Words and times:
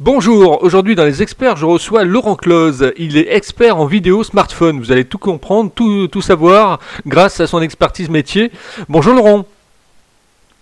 Bonjour, 0.00 0.62
aujourd'hui 0.64 0.96
dans 0.96 1.04
les 1.04 1.22
experts, 1.22 1.56
je 1.56 1.66
reçois 1.66 2.04
Laurent 2.04 2.34
Close. 2.34 2.92
Il 2.98 3.16
est 3.16 3.32
expert 3.32 3.76
en 3.76 3.86
vidéo 3.86 4.24
smartphone. 4.24 4.78
Vous 4.80 4.90
allez 4.90 5.04
tout 5.04 5.18
comprendre, 5.18 5.70
tout, 5.72 6.08
tout 6.08 6.20
savoir 6.20 6.80
grâce 7.06 7.38
à 7.40 7.46
son 7.46 7.62
expertise 7.62 8.10
métier. 8.10 8.50
Bonjour 8.88 9.14
Laurent. 9.14 9.46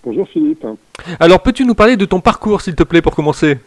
Bonjour 0.04 0.28
Philippe. 0.28 0.66
Alors 1.18 1.40
peux-tu 1.42 1.64
nous 1.64 1.74
parler 1.74 1.96
de 1.96 2.04
ton 2.04 2.20
parcours 2.20 2.60
s'il 2.60 2.74
te 2.74 2.82
plaît 2.82 3.00
pour 3.00 3.14
commencer? 3.14 3.58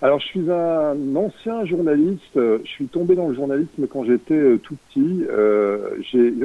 Alors 0.00 0.20
je 0.20 0.26
suis 0.26 0.50
un 0.50 1.16
ancien 1.16 1.66
journaliste. 1.66 2.34
Je 2.34 2.60
suis 2.64 2.86
tombé 2.86 3.14
dans 3.14 3.28
le 3.28 3.34
journalisme 3.34 3.86
quand 3.92 4.04
j'étais 4.04 4.32
euh, 4.34 4.58
tout 4.62 4.76
petit. 4.88 5.24
Euh, 5.28 5.90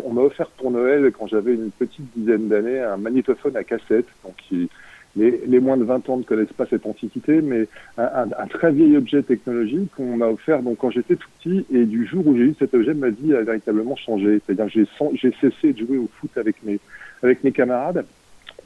on 0.04 0.12
m'a 0.12 0.22
offert 0.22 0.48
pour 0.58 0.70
Noël 0.72 1.14
quand 1.18 1.28
j'avais 1.28 1.54
une 1.54 1.72
petite 1.72 2.06
dizaine 2.18 2.50
d'années 2.50 2.82
un 2.82 2.98
magnétophone 2.98 3.56
à 3.56 3.64
cassette. 3.64 4.08
Donc 4.26 4.36
il- 4.52 4.68
les, 5.16 5.42
les 5.46 5.60
moins 5.60 5.78
de 5.78 5.84
20 5.84 6.10
ans 6.10 6.18
ne 6.18 6.24
connaissent 6.24 6.54
pas 6.54 6.66
cette 6.66 6.86
antiquité, 6.86 7.42
mais 7.42 7.68
un, 7.98 8.04
un- 8.04 8.30
un 8.44 8.48
très 8.48 8.72
vieil 8.72 8.98
objet 8.98 9.22
technologique 9.24 9.92
qu'on 9.96 10.18
m'a 10.18 10.28
offert 10.28 10.62
donc 10.64 10.78
quand 10.80 10.90
j'étais 10.90 11.16
tout 11.16 11.30
petit. 11.40 11.66
Et 11.72 11.86
du 11.86 12.06
jour 12.06 12.26
où 12.26 12.36
j'ai 12.36 12.44
eu 12.44 12.56
cet 12.58 12.74
objet, 12.74 12.94
ma 12.94 13.10
vie 13.10 13.36
a 13.36 13.42
véritablement 13.44 13.96
changé. 13.96 14.42
C'est-à-dire 14.46 14.74
que 14.74 15.16
j'ai 15.16 15.32
cessé 15.40 15.74
de 15.74 15.78
jouer 15.86 15.98
au 15.98 16.10
foot 16.20 16.32
avec 16.38 16.64
mes 16.64 16.80
avec 17.22 17.44
mes 17.44 17.52
camarades. 17.52 18.06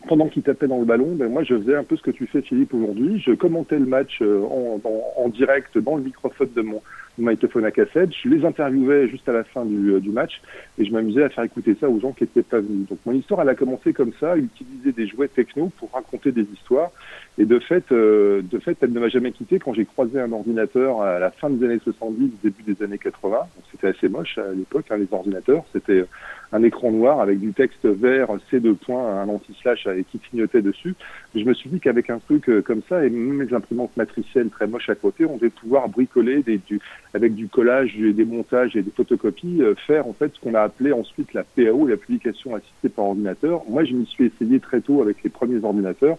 Pendant 0.08 0.28
qu'ils 0.28 0.44
tapaient 0.44 0.68
dans 0.68 0.80
le 0.80 0.86
ballon, 0.86 1.16
ben 1.16 1.30
moi 1.30 1.44
je 1.44 1.56
faisais 1.58 1.76
un 1.76 1.84
peu 1.84 1.98
ce 1.98 2.02
que 2.02 2.12
tu 2.12 2.28
fais 2.28 2.42
Philippe 2.42 2.74
aujourd'hui. 2.74 3.22
Je 3.26 3.34
commentais 3.34 3.80
le 3.80 3.86
match 3.86 4.20
euh, 4.22 4.42
en, 4.44 5.30
direct 5.30 5.78
dans 5.78 5.98
le 5.98 6.04
microphone 6.04 6.50
de 6.56 6.62
mon, 6.62 6.82
magnétophone 7.18 7.66
à 7.66 7.72
cassette. 7.72 8.10
Je 8.24 8.30
les 8.30 8.46
interviewais 8.46 9.08
juste 9.08 9.28
à 9.28 9.34
la 9.34 9.44
fin 9.44 9.66
du, 9.66 9.94
euh, 9.94 10.00
du 10.00 10.10
match 10.10 10.42
et 10.78 10.86
je 10.86 10.92
m'amusais 10.92 11.24
à 11.24 11.30
faire 11.30 11.44
écouter 11.44 11.76
ça 11.80 11.90
aux 11.90 12.00
gens 12.00 12.12
qui 12.12 12.24
étaient 12.24 12.44
pas 12.44 12.60
venus. 12.60 12.88
Donc 12.88 13.00
mon 13.06 13.14
histoire 13.14 13.42
elle 13.42 13.50
a 13.50 13.56
commencé 13.56 13.94
comme 13.94 14.14
ça, 14.20 14.38
utiliser 14.38 14.92
des 14.92 15.08
jouets 15.08 15.28
techno 15.28 15.72
pour 15.78 15.92
raconter 15.92 16.32
des 16.32 16.46
histoires. 16.54 16.92
Et 17.40 17.46
de 17.46 17.60
fait, 17.60 17.92
euh, 17.92 18.42
de 18.42 18.58
fait, 18.58 18.78
elle 18.82 18.94
ne 18.94 19.00
m'a 19.00 19.10
jamais 19.10 19.32
quitté 19.32 19.60
quand 19.60 19.74
j'ai 19.74 19.86
croisé 19.86 20.20
un 20.20 20.32
ordinateur 20.32 21.02
à 21.02 21.20
la 21.20 21.30
fin 21.30 21.50
des 21.50 21.64
années 21.66 21.80
70, 21.84 22.32
début 22.44 22.64
des 22.64 22.84
années 22.84 22.98
80. 22.98 23.38
Donc 23.38 23.48
c'était 23.72 23.88
assez 23.88 24.10
moche 24.10 24.38
à 24.38 24.52
l'époque, 24.54 24.86
hein, 24.90 24.98
les 24.98 25.08
ordinateurs. 25.12 25.64
C'était 25.72 26.06
un 26.52 26.64
écran 26.64 26.92
noir 26.92 27.20
avec 27.20 27.40
du 27.40 27.54
texte 27.54 27.86
vert, 27.86 28.30
C2 28.52 28.76
points, 28.76 29.22
un 29.22 29.30
anti-slash 29.30 29.86
euh, 29.98 30.04
qui 30.10 30.20
clignotait 30.20 30.62
dessus. 30.62 30.96
Je 31.36 31.44
me 31.44 31.54
suis 31.54 31.70
dit 31.70 31.80
qu'avec 31.80 32.10
un 32.10 32.20
truc 32.20 32.50
euh, 32.50 32.62
comme 32.62 32.82
ça 32.88 33.06
et 33.06 33.10
même 33.10 33.42
les 33.42 33.54
imprimantes 33.54 33.96
matricielles 33.98 34.50
très 34.50 34.68
moches 34.68 34.90
à 34.90 34.96
côté, 34.96 35.26
on 35.26 35.36
devait 35.36 35.50
pouvoir 35.50 35.90
bricoler 35.90 36.44
avec 37.14 37.36
du 37.36 37.48
collage, 37.48 37.96
des 37.98 38.26
montages 38.26 38.76
et 38.76 38.82
des 38.82 38.92
photocopies, 38.92 39.62
euh, 39.62 39.76
faire 39.76 40.08
en 40.08 40.14
fait 40.14 40.34
ce 40.34 40.40
qu'on 40.40 40.54
a 40.54 40.62
appelé 40.62 40.92
ensuite 40.92 41.34
la 41.34 41.44
PAO, 41.44 41.88
la 41.88 41.98
publication 41.98 42.56
assistée 42.56 42.90
par 42.90 43.06
ordinateur. 43.06 43.62
Moi, 43.70 43.84
je 43.84 43.94
m'y 43.94 44.06
suis 44.06 44.26
essayé 44.26 44.60
très 44.60 44.82
tôt 44.82 45.02
avec 45.02 45.24
les 45.24 45.30
premiers 45.30 45.64
ordinateurs. 45.64 46.18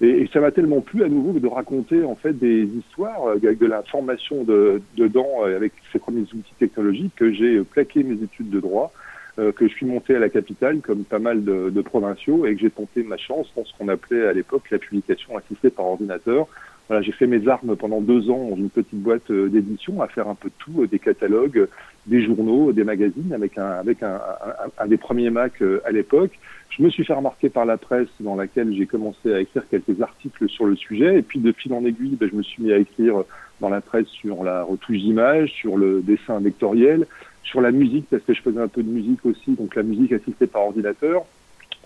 Et, 0.00 0.08
et 0.08 0.30
ça 0.32 0.40
m'a 0.40 0.50
tellement 0.50 0.80
plu 0.80 1.04
à 1.04 1.08
nouveau 1.08 1.38
de 1.38 1.46
raconter 1.46 2.02
en 2.04 2.16
fait 2.16 2.32
des 2.32 2.64
histoires 2.64 3.28
euh, 3.28 3.38
de 3.38 3.66
l'information 3.66 4.42
de, 4.42 4.82
dedans 4.96 5.44
avec 5.44 5.72
ces 5.92 5.98
premiers 5.98 6.22
outils 6.22 6.54
technologiques 6.58 7.14
que 7.16 7.32
j'ai 7.32 7.62
plaqué 7.62 8.02
mes 8.02 8.22
études 8.22 8.50
de 8.50 8.60
droit, 8.60 8.92
euh, 9.38 9.52
que 9.52 9.66
je 9.66 9.74
suis 9.74 9.86
monté 9.86 10.14
à 10.14 10.18
la 10.18 10.28
capitale 10.28 10.80
comme 10.80 11.04
pas 11.04 11.18
mal 11.18 11.44
de, 11.44 11.70
de 11.70 11.82
provinciaux 11.82 12.46
et 12.46 12.54
que 12.54 12.60
j'ai 12.60 12.70
tenté 12.70 13.02
ma 13.02 13.16
chance 13.16 13.52
dans 13.56 13.64
ce 13.64 13.72
qu'on 13.76 13.88
appelait 13.88 14.26
à 14.26 14.32
l'époque 14.32 14.70
la 14.70 14.78
publication 14.78 15.36
assistée 15.36 15.70
par 15.70 15.86
ordinateur. 15.86 16.46
Voilà, 16.88 17.00
j'ai 17.00 17.12
fait 17.12 17.26
mes 17.26 17.48
armes 17.48 17.76
pendant 17.76 18.02
deux 18.02 18.28
ans 18.28 18.50
dans 18.50 18.56
une 18.56 18.68
petite 18.68 19.00
boîte 19.00 19.30
euh, 19.30 19.48
d'édition 19.48 20.02
à 20.02 20.06
faire 20.06 20.28
un 20.28 20.34
peu 20.34 20.50
tout, 20.58 20.82
euh, 20.82 20.86
des 20.86 20.98
catalogues, 20.98 21.66
des 22.06 22.22
journaux, 22.22 22.72
des 22.72 22.84
magazines 22.84 23.32
avec 23.32 23.56
un 23.56 23.70
avec 23.70 24.02
un, 24.02 24.16
un, 24.16 24.82
un 24.84 24.86
des 24.86 24.98
premiers 24.98 25.30
Mac 25.30 25.62
euh, 25.62 25.80
à 25.86 25.92
l'époque. 25.92 26.38
Je 26.68 26.82
me 26.82 26.90
suis 26.90 27.04
fait 27.04 27.14
remarquer 27.14 27.48
par 27.48 27.64
la 27.64 27.78
presse 27.78 28.08
dans 28.20 28.36
laquelle 28.36 28.74
j'ai 28.74 28.84
commencé 28.84 29.32
à 29.32 29.40
écrire 29.40 29.62
quelques 29.70 29.98
articles 30.02 30.46
sur 30.50 30.66
le 30.66 30.76
sujet 30.76 31.18
et 31.18 31.22
puis 31.22 31.38
de 31.38 31.52
fil 31.52 31.72
en 31.72 31.86
aiguille, 31.86 32.16
ben, 32.20 32.28
je 32.30 32.36
me 32.36 32.42
suis 32.42 32.62
mis 32.62 32.72
à 32.72 32.78
écrire 32.78 33.24
dans 33.60 33.70
la 33.70 33.80
presse 33.80 34.08
sur 34.08 34.44
la 34.44 34.62
retouche 34.62 34.98
d'image, 34.98 35.52
sur 35.52 35.78
le 35.78 36.02
dessin 36.02 36.38
vectoriel, 36.40 37.06
sur 37.44 37.60
la 37.60 37.70
musique 37.70 38.06
parce 38.10 38.22
que 38.22 38.34
je 38.34 38.42
faisais 38.42 38.60
un 38.60 38.68
peu 38.68 38.82
de 38.82 38.88
musique 38.88 39.24
aussi, 39.24 39.52
donc 39.52 39.74
la 39.74 39.82
musique 39.82 40.12
assistée 40.12 40.46
par 40.46 40.62
ordinateur, 40.62 41.24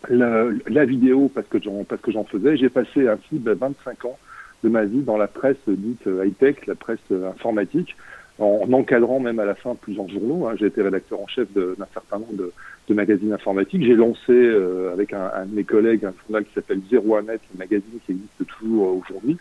la, 0.08 0.46
la 0.68 0.84
vidéo 0.84 1.30
parce 1.34 1.46
que 1.48 1.60
j'en 1.62 1.84
parce 1.84 2.00
que 2.00 2.12
j'en 2.12 2.24
faisais. 2.24 2.56
J'ai 2.56 2.68
passé 2.68 3.08
ainsi 3.08 3.38
ben, 3.38 3.54
25 3.54 4.04
ans 4.04 4.18
de 4.64 4.68
ma 4.68 4.84
vie 4.84 5.02
dans 5.02 5.16
la 5.16 5.26
presse 5.26 5.56
dite 5.68 6.06
high 6.06 6.36
tech, 6.36 6.66
la 6.66 6.74
presse 6.74 6.98
euh, 7.12 7.30
informatique, 7.30 7.96
en, 8.38 8.66
en 8.68 8.72
encadrant 8.72 9.20
même 9.20 9.38
à 9.40 9.44
la 9.44 9.54
fin 9.54 9.74
plusieurs 9.74 10.08
journaux. 10.08 10.46
Hein. 10.46 10.54
J'ai 10.58 10.66
été 10.66 10.82
rédacteur 10.82 11.20
en 11.20 11.26
chef 11.26 11.48
d'un 11.52 11.86
certain 11.92 12.18
nombre 12.18 12.34
de, 12.34 12.52
de 12.88 12.94
magazines 12.94 13.32
informatiques. 13.32 13.84
J'ai 13.84 13.94
lancé 13.94 14.32
euh, 14.32 14.92
avec 14.92 15.12
un, 15.12 15.30
un 15.34 15.46
de 15.46 15.54
mes 15.54 15.64
collègues 15.64 16.04
un 16.04 16.14
journal 16.24 16.44
qui 16.44 16.54
s'appelle 16.54 16.80
01net, 16.90 17.40
un 17.54 17.58
magazine 17.58 17.98
qui 18.06 18.12
existe 18.12 18.46
toujours 18.46 18.88
euh, 18.88 19.00
aujourd'hui. 19.00 19.36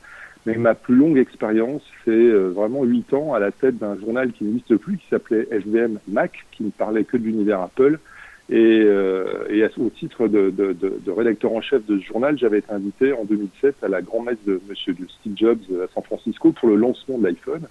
Mais 0.46 0.56
ma 0.56 0.76
plus 0.76 0.96
longue 0.96 1.18
expérience, 1.18 1.82
c'est 2.06 2.12
euh, 2.12 2.50
vraiment 2.50 2.84
huit 2.84 3.14
ans 3.14 3.34
à 3.34 3.40
la 3.40 3.52
tête 3.52 3.78
d'un 3.78 3.98
journal 3.98 4.32
qui 4.32 4.46
n'existe 4.46 4.78
plus, 4.78 4.98
qui 4.98 5.08
s'appelait 5.10 5.48
FDM 5.52 5.98
Mac, 6.08 6.46
qui 6.52 6.64
ne 6.64 6.70
parlait 6.70 7.04
que 7.04 7.18
de 7.18 7.24
l'univers 7.24 7.62
Apple. 7.62 8.00
Et, 8.50 8.82
euh, 8.86 9.46
et 9.50 9.66
au 9.78 9.90
titre 9.90 10.30
de, 10.30 10.50
de, 10.50 10.72
de, 10.72 11.00
de 11.06 11.12
rédacteur 11.12 11.52
en 11.52 11.60
chef 11.60 11.86
de 11.86 12.00
ce 12.00 12.06
journal, 12.06 12.38
j'avais 12.38 12.60
été 12.60 12.72
invité 12.72 13.12
en 13.12 13.26
2007 13.26 13.84
à 13.84 13.90
la 13.90 14.02
grand-messe 14.02 14.38
de 14.46 14.62
Monsieur 14.70 14.96
Steve 15.20 15.34
Jobs 15.36 15.60
à 15.84 15.94
San 15.94 16.04
Francisco 16.04 16.54
pour 16.54 16.70
le 16.70 16.76
lancement 16.76 17.18
de 17.18 17.26
l'iPhone. 17.26 17.68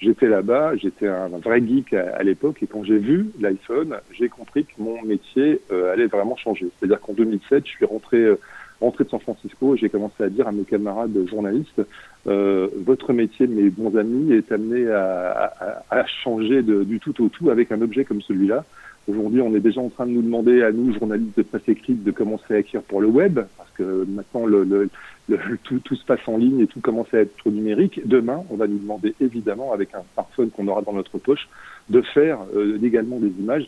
J'étais 0.00 0.28
là-bas, 0.28 0.76
j'étais 0.76 1.08
un 1.08 1.28
vrai 1.28 1.60
geek 1.60 1.92
à, 1.92 2.16
à 2.16 2.22
l'époque, 2.22 2.62
et 2.62 2.66
quand 2.66 2.84
j'ai 2.84 2.98
vu 2.98 3.30
l'iPhone, 3.40 3.96
j'ai 4.12 4.28
compris 4.28 4.64
que 4.64 4.72
mon 4.78 5.02
métier 5.02 5.60
euh, 5.72 5.92
allait 5.92 6.06
vraiment 6.06 6.36
changer. 6.36 6.68
C'est-à-dire 6.78 7.00
qu'en 7.00 7.14
2007, 7.14 7.66
je 7.66 7.70
suis 7.70 7.84
rentré, 7.84 8.18
euh, 8.18 8.38
rentré 8.80 9.04
de 9.04 9.10
San 9.10 9.20
Francisco 9.20 9.76
j'ai 9.76 9.88
commencé 9.88 10.22
à 10.22 10.28
dire 10.28 10.46
à 10.48 10.52
mes 10.52 10.64
camarades 10.64 11.16
journalistes, 11.28 11.82
euh, 12.26 12.68
votre 12.86 13.12
métier, 13.12 13.46
mes 13.46 13.70
bons 13.70 13.96
amis, 13.96 14.32
est 14.32 14.50
amené 14.52 14.88
à, 14.90 15.52
à, 15.90 16.00
à 16.00 16.06
changer 16.06 16.62
de, 16.62 16.84
du 16.84 17.00
tout 17.00 17.22
au 17.24 17.28
tout 17.28 17.50
avec 17.50 17.72
un 17.72 17.80
objet 17.82 18.04
comme 18.04 18.22
celui-là. 18.22 18.64
Aujourd'hui, 19.08 19.40
on 19.40 19.54
est 19.54 19.60
déjà 19.60 19.80
en 19.80 19.88
train 19.88 20.04
de 20.04 20.10
nous 20.10 20.20
demander, 20.20 20.62
à 20.62 20.70
nous, 20.70 20.92
journalistes 20.92 21.34
de 21.38 21.42
presse 21.42 21.66
écrite, 21.66 22.04
de 22.04 22.10
commencer 22.10 22.52
à 22.52 22.58
écrire 22.58 22.82
pour 22.82 23.00
le 23.00 23.06
web, 23.08 23.40
parce 23.56 23.70
que 23.74 24.04
maintenant, 24.06 24.44
le, 24.44 24.64
le, 24.64 24.90
le- 25.30 25.38
tout, 25.64 25.78
tout 25.78 25.94
se 25.96 26.04
passe 26.04 26.20
en 26.26 26.36
ligne 26.36 26.60
et 26.60 26.66
tout 26.66 26.80
commence 26.80 27.12
à 27.14 27.18
être 27.20 27.48
numérique. 27.48 28.06
Demain, 28.06 28.42
on 28.50 28.56
va 28.56 28.66
nous 28.66 28.76
demander, 28.78 29.14
évidemment, 29.22 29.72
avec 29.72 29.94
un 29.94 30.02
smartphone 30.12 30.50
qu'on 30.50 30.68
aura 30.68 30.82
dans 30.82 30.92
notre 30.92 31.16
poche, 31.16 31.48
de 31.88 32.02
faire 32.02 32.38
euh, 32.54 32.78
également 32.82 33.18
des 33.18 33.32
images, 33.40 33.66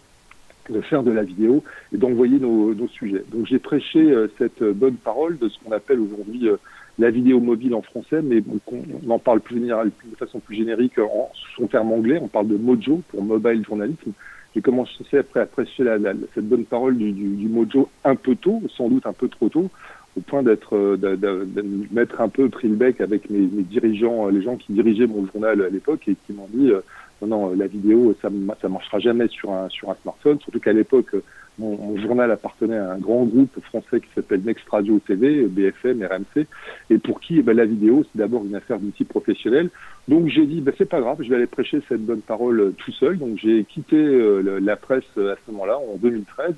de 0.68 0.80
faire 0.82 1.02
de 1.02 1.10
la 1.10 1.22
vidéo 1.22 1.64
et 1.92 1.96
d'envoyer 1.96 2.38
nos, 2.38 2.74
nos 2.74 2.88
sujets. 2.88 3.24
Donc, 3.32 3.46
j'ai 3.46 3.58
prêché 3.58 4.00
euh, 4.00 4.28
cette 4.38 4.62
bonne 4.62 4.96
parole 4.96 5.38
de 5.38 5.48
ce 5.48 5.58
qu'on 5.60 5.72
appelle 5.72 6.00
aujourd'hui 6.00 6.48
euh, 6.48 6.56
la 6.98 7.10
vidéo 7.10 7.40
mobile 7.40 7.74
en 7.74 7.82
français, 7.82 8.20
mais 8.22 8.40
bon, 8.42 8.58
on 8.70 9.10
en 9.10 9.18
parle 9.18 9.40
plus 9.40 9.56
général, 9.56 9.90
de 10.04 10.16
façon 10.16 10.38
plus 10.38 10.56
générique 10.56 10.98
en 10.98 11.30
son 11.56 11.66
terme 11.66 11.92
anglais. 11.92 12.18
On 12.20 12.28
parle 12.28 12.48
de 12.48 12.56
mojo 12.56 13.00
pour 13.08 13.22
mobile 13.22 13.64
journalisme. 13.64 14.12
J'ai 14.54 14.60
commencé 14.60 15.16
après 15.16 15.40
à 15.40 15.46
prêcher 15.46 15.84
la, 15.84 15.96
la- 15.96 16.12
cette 16.34 16.48
bonne 16.48 16.64
parole 16.64 16.96
du, 16.98 17.12
du, 17.12 17.36
du 17.36 17.48
mojo 17.48 17.88
un 18.04 18.16
peu 18.16 18.34
tôt, 18.34 18.60
sans 18.76 18.88
doute 18.88 19.06
un 19.06 19.12
peu 19.12 19.28
trop 19.28 19.48
tôt, 19.48 19.70
au 20.16 20.20
point 20.20 20.42
d'être, 20.42 20.76
euh, 20.76 20.96
de, 20.96 21.14
de- 21.16 21.46
de 21.54 22.08
un 22.18 22.28
peu 22.28 22.48
pris 22.48 22.68
le 22.68 22.74
bec 22.74 23.00
avec 23.00 23.30
mes, 23.30 23.46
dirigeants, 23.62 24.26
euh, 24.26 24.30
les 24.30 24.42
gens 24.42 24.56
qui 24.56 24.72
dirigeaient 24.72 25.06
mon 25.06 25.26
journal 25.26 25.62
à 25.62 25.68
l'époque 25.68 26.02
et 26.08 26.16
qui 26.26 26.32
m'ont 26.32 26.48
dit 26.52 26.70
euh, 26.70 26.80
non, 27.22 27.28
non, 27.28 27.54
la 27.54 27.66
vidéo, 27.66 28.14
ça, 28.22 28.28
ça 28.60 28.68
marchera 28.68 28.98
jamais 28.98 29.28
sur 29.28 29.52
un, 29.52 29.68
sur 29.68 29.90
un 29.90 29.96
smartphone, 30.02 30.40
surtout 30.40 30.58
qu'à 30.60 30.72
l'époque, 30.72 31.14
euh, 31.14 31.22
mon, 31.58 31.96
journal 31.98 32.30
appartenait 32.30 32.78
à 32.78 32.92
un 32.92 32.98
grand 32.98 33.24
groupe 33.24 33.60
français 33.64 34.00
qui 34.00 34.08
s'appelle 34.14 34.40
Next 34.42 34.66
Radio 34.68 34.98
TV, 35.00 35.46
BFM, 35.46 36.02
RMC, 36.02 36.46
et 36.88 36.98
pour 36.98 37.20
qui 37.20 37.38
eh 37.38 37.42
ben, 37.42 37.56
la 37.56 37.66
vidéo, 37.66 38.04
c'est 38.04 38.18
d'abord 38.18 38.44
une 38.44 38.54
affaire 38.54 38.78
d'outils 38.78 39.04
professionnels. 39.04 39.68
Donc 40.08 40.28
j'ai 40.28 40.46
dit, 40.46 40.60
ben, 40.60 40.72
c'est 40.78 40.88
pas 40.88 41.00
grave, 41.00 41.18
je 41.22 41.28
vais 41.28 41.36
aller 41.36 41.46
prêcher 41.46 41.80
cette 41.88 42.04
bonne 42.04 42.22
parole 42.22 42.60
euh, 42.60 42.74
tout 42.78 42.92
seul. 42.92 43.18
Donc 43.18 43.38
j'ai 43.38 43.64
quitté 43.64 43.96
euh, 43.96 44.58
la 44.62 44.76
presse 44.76 45.04
euh, 45.18 45.34
à 45.34 45.36
ce 45.44 45.52
moment-là, 45.52 45.78
en 45.78 45.96
2013. 45.98 46.54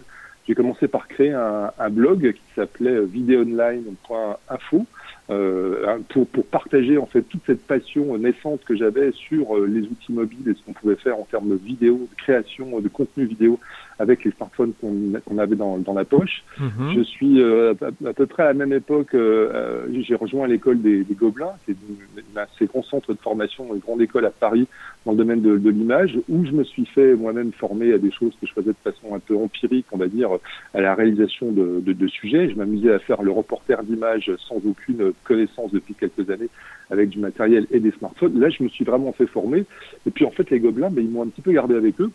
J'ai 0.46 0.54
commencé 0.54 0.88
par 0.88 1.06
créer 1.06 1.32
un, 1.32 1.90
blog 1.90 2.32
qui 2.32 2.54
s'appelait 2.54 3.00
videoonline.info 3.04 4.86
euh, 5.30 5.98
pour, 6.08 6.26
pour 6.26 6.46
partager 6.46 6.98
en 6.98 7.06
fait 7.06 7.22
toute 7.22 7.42
cette 7.46 7.64
passion 7.64 8.18
naissante 8.18 8.64
que 8.64 8.74
j'avais 8.74 9.12
sur 9.12 9.56
euh, 9.56 9.66
les 9.66 9.82
outils 9.82 10.12
mobiles 10.12 10.48
et 10.48 10.54
ce 10.54 10.62
qu'on 10.64 10.72
pouvait 10.72 10.96
faire 10.96 11.16
en 11.16 11.26
termes 11.30 11.50
de 11.50 11.54
vidéo, 11.54 12.08
de 12.10 12.16
création 12.16 12.80
de 12.80 12.88
contenu 12.88 13.24
vidéo 13.24 13.60
avec 13.98 14.24
les 14.24 14.30
smartphones 14.32 14.72
qu'on 14.80 15.38
avait 15.38 15.56
dans, 15.56 15.78
dans 15.78 15.94
la 15.94 16.04
poche. 16.04 16.44
Mhm. 16.58 16.92
Je 16.94 17.02
suis 17.02 17.40
euh, 17.40 17.74
à, 17.80 18.08
à 18.08 18.12
peu 18.12 18.26
près 18.26 18.44
à 18.44 18.46
la 18.46 18.54
même 18.54 18.72
époque, 18.72 19.14
euh, 19.14 19.50
euh, 19.54 19.86
j'ai 20.02 20.14
rejoint 20.14 20.46
l'école 20.46 20.80
des, 20.80 21.04
des 21.04 21.14
Gobelins, 21.14 21.52
c'est 21.66 21.72
une 21.72 22.38
assez 22.38 22.66
grand 22.66 22.82
centre 22.82 23.12
de 23.12 23.18
formation, 23.18 23.74
une 23.74 23.80
grande 23.80 24.00
école 24.02 24.26
à 24.26 24.30
Paris 24.30 24.66
dans 25.04 25.12
le 25.12 25.18
domaine 25.18 25.40
de, 25.40 25.58
de 25.58 25.70
l'image, 25.70 26.18
où 26.28 26.44
je 26.44 26.52
me 26.52 26.64
suis 26.64 26.86
fait 26.86 27.14
moi-même 27.14 27.52
former 27.52 27.92
à 27.92 27.98
des 27.98 28.10
choses 28.10 28.32
que 28.40 28.46
je 28.46 28.52
faisais 28.52 28.70
de 28.70 28.76
façon 28.84 29.14
un 29.14 29.18
peu 29.18 29.36
empirique, 29.36 29.86
on 29.92 29.98
va 29.98 30.06
dire, 30.06 30.30
à 30.74 30.80
la 30.80 30.94
réalisation 30.94 31.50
de, 31.52 31.80
de, 31.80 31.92
de 31.92 32.08
sujets. 32.08 32.50
Je 32.50 32.56
m'amusais 32.56 32.92
à 32.92 32.98
faire 32.98 33.22
le 33.22 33.30
reporter 33.30 33.82
d'image 33.82 34.30
sans 34.48 34.56
aucune 34.64 35.12
connaissance 35.24 35.72
depuis 35.72 35.94
quelques 35.94 36.28
années 36.30 36.48
avec 36.90 37.08
du 37.08 37.18
matériel 37.18 37.66
et 37.70 37.80
des 37.80 37.90
smartphones. 37.92 38.38
Là, 38.38 38.50
je 38.50 38.62
me 38.62 38.68
suis 38.68 38.84
vraiment 38.84 39.12
fait 39.12 39.26
former. 39.26 39.64
Et 40.06 40.10
puis 40.10 40.24
en 40.24 40.30
fait, 40.30 40.50
les 40.50 40.60
Gobelins, 40.60 40.90
ben, 40.90 41.02
ils 41.04 41.10
m'ont 41.10 41.22
un 41.22 41.28
petit 41.28 41.40
peu 41.40 41.52
gardé 41.52 41.74
avec 41.74 42.00
eux. 42.00 42.10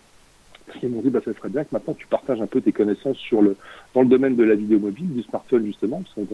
Ils 0.83 0.89
m'ont 0.89 1.01
dit, 1.01 1.09
bah, 1.09 1.21
ça 1.23 1.33
serait 1.33 1.49
bien 1.49 1.63
que 1.63 1.69
maintenant 1.71 1.93
tu 1.93 2.07
partages 2.07 2.41
un 2.41 2.47
peu 2.47 2.61
tes 2.61 2.71
connaissances 2.71 3.17
sur 3.17 3.41
le, 3.41 3.55
dans 3.93 4.01
le 4.01 4.07
domaine 4.07 4.35
de 4.35 4.43
la 4.43 4.55
vidéo 4.55 4.79
mobile, 4.79 5.13
du 5.13 5.23
smartphone 5.23 5.65
justement, 5.65 6.01
parce 6.01 6.27
que 6.27 6.33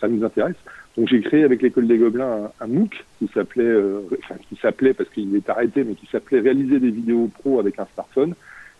ça 0.00 0.08
nous 0.08 0.24
intéresse. 0.24 0.56
Donc 0.96 1.08
j'ai 1.08 1.20
créé 1.20 1.44
avec 1.44 1.62
l'école 1.62 1.86
des 1.86 1.98
Gobelins 1.98 2.50
un, 2.60 2.66
MOOC 2.66 3.04
qui 3.18 3.28
s'appelait, 3.34 3.64
euh, 3.64 4.00
enfin 4.24 4.36
qui 4.48 4.56
s'appelait 4.56 4.94
parce 4.94 5.10
qu'il 5.10 5.34
est 5.36 5.48
arrêté, 5.48 5.84
mais 5.84 5.94
qui 5.94 6.06
s'appelait 6.06 6.40
réaliser 6.40 6.80
des 6.80 6.90
vidéos 6.90 7.28
pro 7.40 7.60
avec 7.60 7.78
un 7.78 7.86
smartphone, 7.94 8.34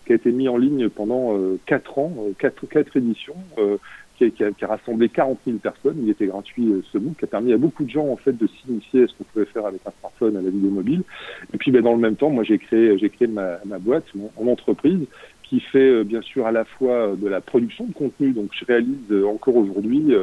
qui 0.06 0.12
a 0.12 0.16
été 0.16 0.32
mis 0.32 0.48
en 0.48 0.56
ligne 0.56 0.88
pendant 0.88 1.36
euh, 1.36 1.58
quatre 1.66 1.98
ans, 1.98 2.14
euh, 2.20 2.32
quatre, 2.38 2.66
quatre 2.66 2.96
éditions. 2.96 3.36
Qui 4.16 4.30
qui, 4.32 4.44
a, 4.44 4.66
rassemblé 4.66 5.08
40 5.08 5.38
000 5.46 5.58
personnes. 5.58 5.98
Il 6.02 6.10
était 6.10 6.26
gratuit 6.26 6.82
ce 6.92 6.98
MOOC, 6.98 7.18
qui 7.18 7.24
a 7.24 7.28
permis 7.28 7.52
à 7.52 7.58
beaucoup 7.58 7.84
de 7.84 7.90
gens 7.90 8.08
en 8.08 8.16
fait 8.16 8.32
de 8.32 8.46
s'initier 8.46 9.04
à 9.04 9.06
ce 9.06 9.14
qu'on 9.14 9.24
pouvait 9.24 9.46
faire 9.46 9.66
avec 9.66 9.80
un 9.86 9.92
smartphone 10.00 10.36
à 10.36 10.42
la 10.42 10.50
vidéo 10.50 10.70
mobile. 10.70 11.02
Et 11.52 11.58
puis 11.58 11.70
ben, 11.70 11.82
dans 11.82 11.92
le 11.92 12.00
même 12.00 12.16
temps, 12.16 12.30
moi 12.30 12.44
j'ai 12.44 12.58
créé 12.58 12.98
j'ai 12.98 13.10
créé 13.10 13.28
ma, 13.28 13.58
ma 13.64 13.78
boîte, 13.78 14.04
mon, 14.14 14.30
mon 14.40 14.52
entreprise 14.52 15.06
qui 15.42 15.60
fait 15.60 16.02
bien 16.04 16.22
sûr 16.22 16.46
à 16.46 16.52
la 16.52 16.64
fois 16.64 17.14
de 17.16 17.28
la 17.28 17.40
production 17.40 17.84
de 17.84 17.92
contenu. 17.92 18.32
Donc 18.32 18.50
je 18.52 18.64
réalise 18.64 19.24
encore 19.24 19.56
aujourd'hui 19.56 20.14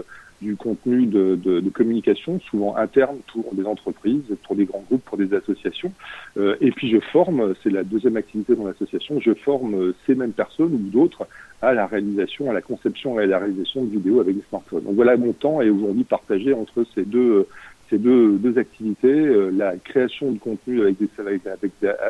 du 0.44 0.56
contenu 0.56 1.06
de, 1.06 1.70
communication, 1.74 2.40
souvent 2.42 2.76
interne 2.76 3.18
pour 3.32 3.54
des 3.54 3.66
entreprises, 3.66 4.24
pour 4.44 4.56
des 4.56 4.66
grands 4.66 4.84
groupes, 4.88 5.04
pour 5.06 5.18
des 5.18 5.34
associations. 5.34 5.92
Euh, 6.38 6.56
et 6.62 6.72
puis 6.72 6.90
je 6.90 7.00
forme, 7.00 7.54
c'est 7.64 7.72
la 7.72 7.84
deuxième 7.84 8.18
activité 8.18 8.56
dans 8.56 8.68
l'association, 8.68 9.20
je 9.20 9.34
forme 9.34 9.94
ces 10.06 10.16
mêmes 10.16 10.34
personnes 10.34 10.74
ou 10.74 10.90
d'autres 10.92 11.28
à 11.62 11.74
la 11.74 11.88
réalisation, 11.88 12.52
à 12.52 12.54
la 12.54 12.62
conception 12.62 13.20
et 13.20 13.24
à 13.24 13.28
la 13.28 13.40
réalisation 13.40 13.84
de 13.84 13.90
vidéos 13.90 14.20
avec 14.20 14.36
des 14.36 14.44
smartphones. 14.50 14.84
Donc 14.84 14.96
voilà 14.96 15.16
mon 15.18 15.34
temps 15.34 15.62
est 15.62 15.70
aujourd'hui 15.70 16.04
partagé 16.04 16.54
entre 16.54 16.86
ces 16.94 17.04
deux 17.04 17.48
ces 17.90 18.00
deux, 18.00 18.58
activités, 18.58 19.08
euh, 19.08 19.52
la 19.52 19.76
création 19.78 20.32
de 20.32 20.40
contenu 20.40 20.82
avec 20.82 20.98
des, 20.98 21.10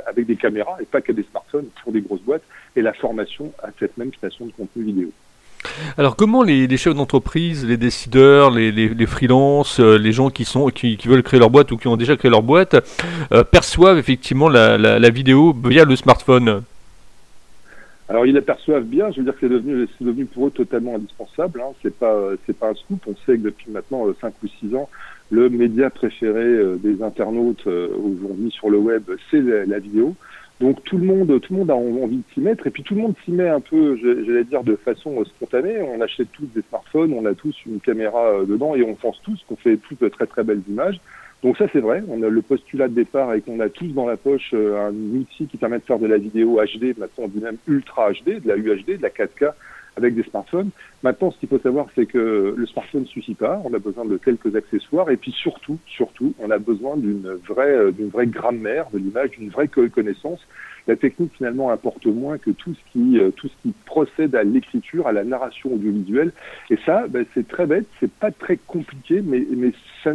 avec 0.06 0.26
des 0.26 0.36
caméras 0.36 0.78
et 0.82 0.86
pas 0.86 1.02
que 1.02 1.12
des 1.12 1.24
smartphones 1.24 1.68
pour 1.84 1.92
des 1.92 2.02
grosses 2.02 2.22
boîtes, 2.22 2.44
et 2.76 2.82
la 2.82 2.94
formation 2.94 3.52
à 3.62 3.70
cette 3.78 3.98
même 3.98 4.12
création 4.12 4.46
de 4.46 4.52
contenu 4.52 4.84
vidéo. 4.84 5.12
Alors 5.98 6.16
comment 6.16 6.44
les, 6.44 6.78
chefs 6.78 6.96
d'entreprise, 6.96 7.66
les 7.66 7.78
décideurs, 7.78 8.52
les, 8.52 8.72
les, 8.72 8.90
les 8.90 9.06
freelances, 9.06 9.80
euh, 9.80 9.98
les 9.98 10.12
gens 10.12 10.30
qui, 10.30 10.46
sont, 10.46 10.68
qui, 10.68 10.98
qui, 10.98 11.08
veulent 11.08 11.24
créer 11.24 11.40
leur 11.40 11.50
boîte 11.50 11.72
ou 11.72 11.78
qui 11.78 11.88
ont 11.88 11.98
déjà 11.98 12.16
créé 12.16 12.32
leur 12.32 12.44
boîte, 12.44 12.76
euh, 13.32 13.44
perçoivent 13.44 13.98
effectivement 13.98 14.50
la, 14.50 14.78
la, 14.78 15.10
vidéo 15.10 15.56
via 15.66 15.86
le 15.86 15.96
smartphone? 15.96 16.64
Alors 18.10 18.26
ils 18.26 18.34
la 18.34 18.42
perçoivent 18.42 18.84
bien, 18.84 19.10
je 19.12 19.18
veux 19.18 19.24
dire 19.24 19.34
que 19.34 19.40
c'est 19.42 19.50
devenu, 19.50 19.88
devenu 20.02 20.26
pour 20.26 20.48
eux 20.48 20.52
totalement 20.52 20.96
indispensable. 20.96 21.62
Hein. 21.62 21.74
C'est 21.82 21.98
pas, 21.98 22.16
c'est 22.46 22.58
pas 22.58 22.70
un 22.70 22.76
scoop. 22.76 23.02
On 23.08 23.16
sait 23.26 23.38
que 23.38 23.44
depuis 23.44 23.72
maintenant 23.72 24.06
5 24.20 24.28
euh, 24.28 24.32
ou 24.44 24.48
6 24.68 24.76
ans, 24.76 24.90
le 25.32 25.50
média 25.50 25.90
préféré 25.90 26.44
euh, 26.44 26.76
des 26.76 27.02
internautes 27.02 27.66
euh, 27.68 27.90
aujourd'hui 27.98 28.52
sur 28.52 28.70
le 28.70 28.78
web, 28.78 29.04
c'est 29.32 29.42
la, 29.42 29.80
vidéo. 29.80 30.16
Donc 30.60 30.84
tout 30.84 30.98
le 30.98 31.06
monde, 31.06 31.42
tout 31.42 31.54
le 31.54 31.60
monde 31.60 31.72
a 31.72 31.76
envie 31.76 32.18
de 32.18 32.24
s'y 32.34 32.40
mettre, 32.40 32.68
et 32.68 32.70
puis 32.70 32.84
tout 32.84 32.96
le 32.96 33.02
monde 33.02 33.16
s'y 33.26 33.32
met 33.32 33.50
un 33.50 33.60
peu, 33.60 33.98
j'allais 33.98 34.44
dire, 34.46 34.64
de 34.64 34.76
façon 34.76 35.24
spontanée. 35.26 35.82
On 35.82 36.00
achète 36.00 36.32
tous 36.32 36.46
des 36.56 36.62
smartphones, 36.70 37.14
on 37.14 37.26
a 37.26 37.34
tous 37.34 37.56
une 37.66 37.80
caméra 37.80 38.46
dedans, 38.48 38.76
et 38.76 38.84
on 38.84 38.96
pense 38.96 39.20
tous 39.24 39.44
qu'on 39.48 39.56
fait 39.56 39.78
toutes 39.78 40.10
très 40.12 40.28
très 40.28 40.44
belles 40.44 40.62
images. 40.70 41.00
Donc 41.44 41.58
ça 41.58 41.66
c'est 41.74 41.82
vrai, 41.82 42.02
on 42.08 42.24
a 42.24 42.30
le 42.30 42.42
postulat 42.42 42.88
de 42.88 42.94
départ 42.94 43.34
et 43.34 43.42
qu'on 43.42 43.60
a 43.60 43.68
tous 43.68 43.88
dans 43.88 44.08
la 44.08 44.16
poche 44.16 44.52
euh, 44.54 44.88
un 44.88 44.94
outil 44.94 45.46
qui 45.48 45.58
permet 45.58 45.78
de 45.78 45.84
faire 45.84 46.00
de 46.00 46.08
la 46.08 46.18
vidéo 46.18 46.58
HD, 46.64 46.98
maintenant 46.98 47.26
on 47.26 47.28
dit 47.28 47.42
même 47.42 47.58
ultra 47.68 48.12
HD, 48.12 48.42
de 48.42 48.48
la 48.48 48.56
UHD, 48.56 48.98
de 48.98 49.02
la 49.02 49.10
4K 49.10 49.52
avec 49.96 50.16
des 50.16 50.24
smartphones. 50.24 50.70
Maintenant 51.04 51.32
ce 51.32 51.38
qu'il 51.38 51.50
faut 51.50 51.60
savoir 51.60 51.88
c'est 51.96 52.06
que 52.06 52.54
le 52.56 52.66
smartphone 52.68 53.02
ne 53.02 53.08
suffit 53.08 53.36
pas, 53.36 53.62
on 53.64 53.74
a 53.74 53.80
besoin 53.80 54.06
de 54.06 54.18
quelques 54.18 54.56
accessoires 54.56 55.10
et 55.10 55.18
puis 55.18 55.32
surtout, 55.32 55.78
surtout, 55.88 56.34
on 56.40 56.52
a 56.52 56.58
besoin 56.58 56.98
d'une 56.98 57.38
vraie, 57.48 57.76
euh, 57.76 57.92
d'une 57.92 58.10
vraie 58.10 58.28
grammaire 58.28 58.88
de 58.94 58.98
l'image, 58.98 59.32
d'une 59.32 59.50
vraie 59.50 59.68
connaissance 59.68 60.40
la 60.88 60.96
technique 60.96 61.32
finalement 61.38 61.72
importe 61.72 62.06
moins 62.06 62.38
que 62.38 62.52
tout 62.52 62.74
ce 62.74 62.92
qui, 62.92 63.18
euh, 63.18 63.32
tout 63.32 63.48
ce 63.48 63.54
qui 63.62 63.74
procède 63.86 64.36
à 64.36 64.44
l'écriture, 64.44 65.08
à 65.08 65.12
la 65.12 65.24
narration 65.24 65.74
audiovisuelle. 65.74 66.32
Et 66.70 66.78
ça, 66.86 67.08
ben, 67.08 67.26
c'est 67.34 67.48
très 67.48 67.66
bête, 67.66 67.86
c'est 68.00 68.12
pas 68.12 68.32
très 68.32 68.58
compliqué, 68.58 69.22
mais, 69.24 69.46
mais 69.56 69.72
ça, 70.04 70.12